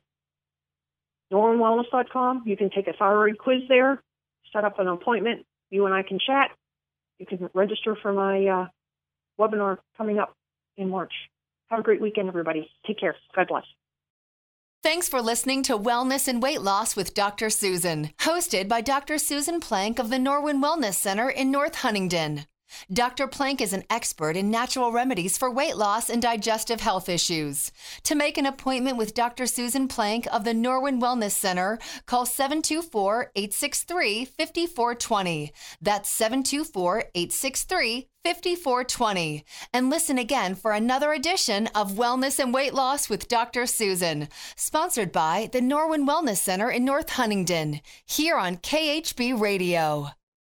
norwinwellness.com. 1.32 2.42
You 2.44 2.56
can 2.56 2.70
take 2.70 2.86
a 2.86 2.92
thyroid 2.92 3.38
quiz 3.38 3.62
there, 3.68 4.02
set 4.52 4.64
up 4.64 4.78
an 4.78 4.88
appointment. 4.88 5.46
You 5.70 5.86
and 5.86 5.94
I 5.94 6.02
can 6.02 6.18
chat. 6.18 6.50
You 7.18 7.26
can 7.26 7.48
register 7.54 7.96
for 8.00 8.12
my 8.12 8.46
uh, 8.46 8.66
webinar 9.40 9.78
coming 9.96 10.18
up 10.18 10.34
in 10.76 10.90
March. 10.90 11.12
Have 11.70 11.80
a 11.80 11.82
great 11.82 12.00
weekend, 12.00 12.28
everybody. 12.28 12.68
Take 12.86 12.98
care. 12.98 13.14
God 13.34 13.48
bless. 13.48 13.64
Thanks 14.82 15.08
for 15.08 15.20
listening 15.20 15.62
to 15.64 15.78
Wellness 15.78 16.26
and 16.26 16.42
Weight 16.42 16.62
Loss 16.62 16.96
with 16.96 17.14
Dr. 17.14 17.50
Susan, 17.50 18.10
hosted 18.20 18.66
by 18.66 18.80
Dr. 18.80 19.18
Susan 19.18 19.60
Plank 19.60 19.98
of 19.98 20.10
the 20.10 20.16
Norwin 20.16 20.62
Wellness 20.62 20.94
Center 20.94 21.28
in 21.28 21.50
North 21.50 21.76
Huntingdon. 21.76 22.46
Dr. 22.92 23.26
Plank 23.26 23.60
is 23.60 23.72
an 23.72 23.84
expert 23.90 24.36
in 24.36 24.50
natural 24.50 24.92
remedies 24.92 25.38
for 25.38 25.50
weight 25.50 25.76
loss 25.76 26.08
and 26.08 26.20
digestive 26.20 26.80
health 26.80 27.08
issues. 27.08 27.72
To 28.04 28.14
make 28.14 28.38
an 28.38 28.46
appointment 28.46 28.96
with 28.96 29.14
Dr. 29.14 29.46
Susan 29.46 29.88
Plank 29.88 30.26
of 30.32 30.44
the 30.44 30.52
Norwin 30.52 31.00
Wellness 31.00 31.32
Center, 31.32 31.78
call 32.06 32.26
724 32.26 33.32
863 33.34 34.24
5420. 34.24 35.52
That's 35.80 36.08
724 36.08 37.04
863 37.14 38.08
5420. 38.24 39.44
And 39.72 39.90
listen 39.90 40.18
again 40.18 40.54
for 40.54 40.72
another 40.72 41.12
edition 41.12 41.68
of 41.68 41.92
Wellness 41.92 42.38
and 42.38 42.52
Weight 42.52 42.74
Loss 42.74 43.08
with 43.08 43.28
Dr. 43.28 43.66
Susan, 43.66 44.28
sponsored 44.56 45.12
by 45.12 45.48
the 45.52 45.60
Norwin 45.60 46.06
Wellness 46.06 46.38
Center 46.38 46.70
in 46.70 46.84
North 46.84 47.10
Huntingdon, 47.10 47.80
here 48.04 48.36
on 48.36 48.56
KHB 48.58 49.40
Radio. 49.40 50.10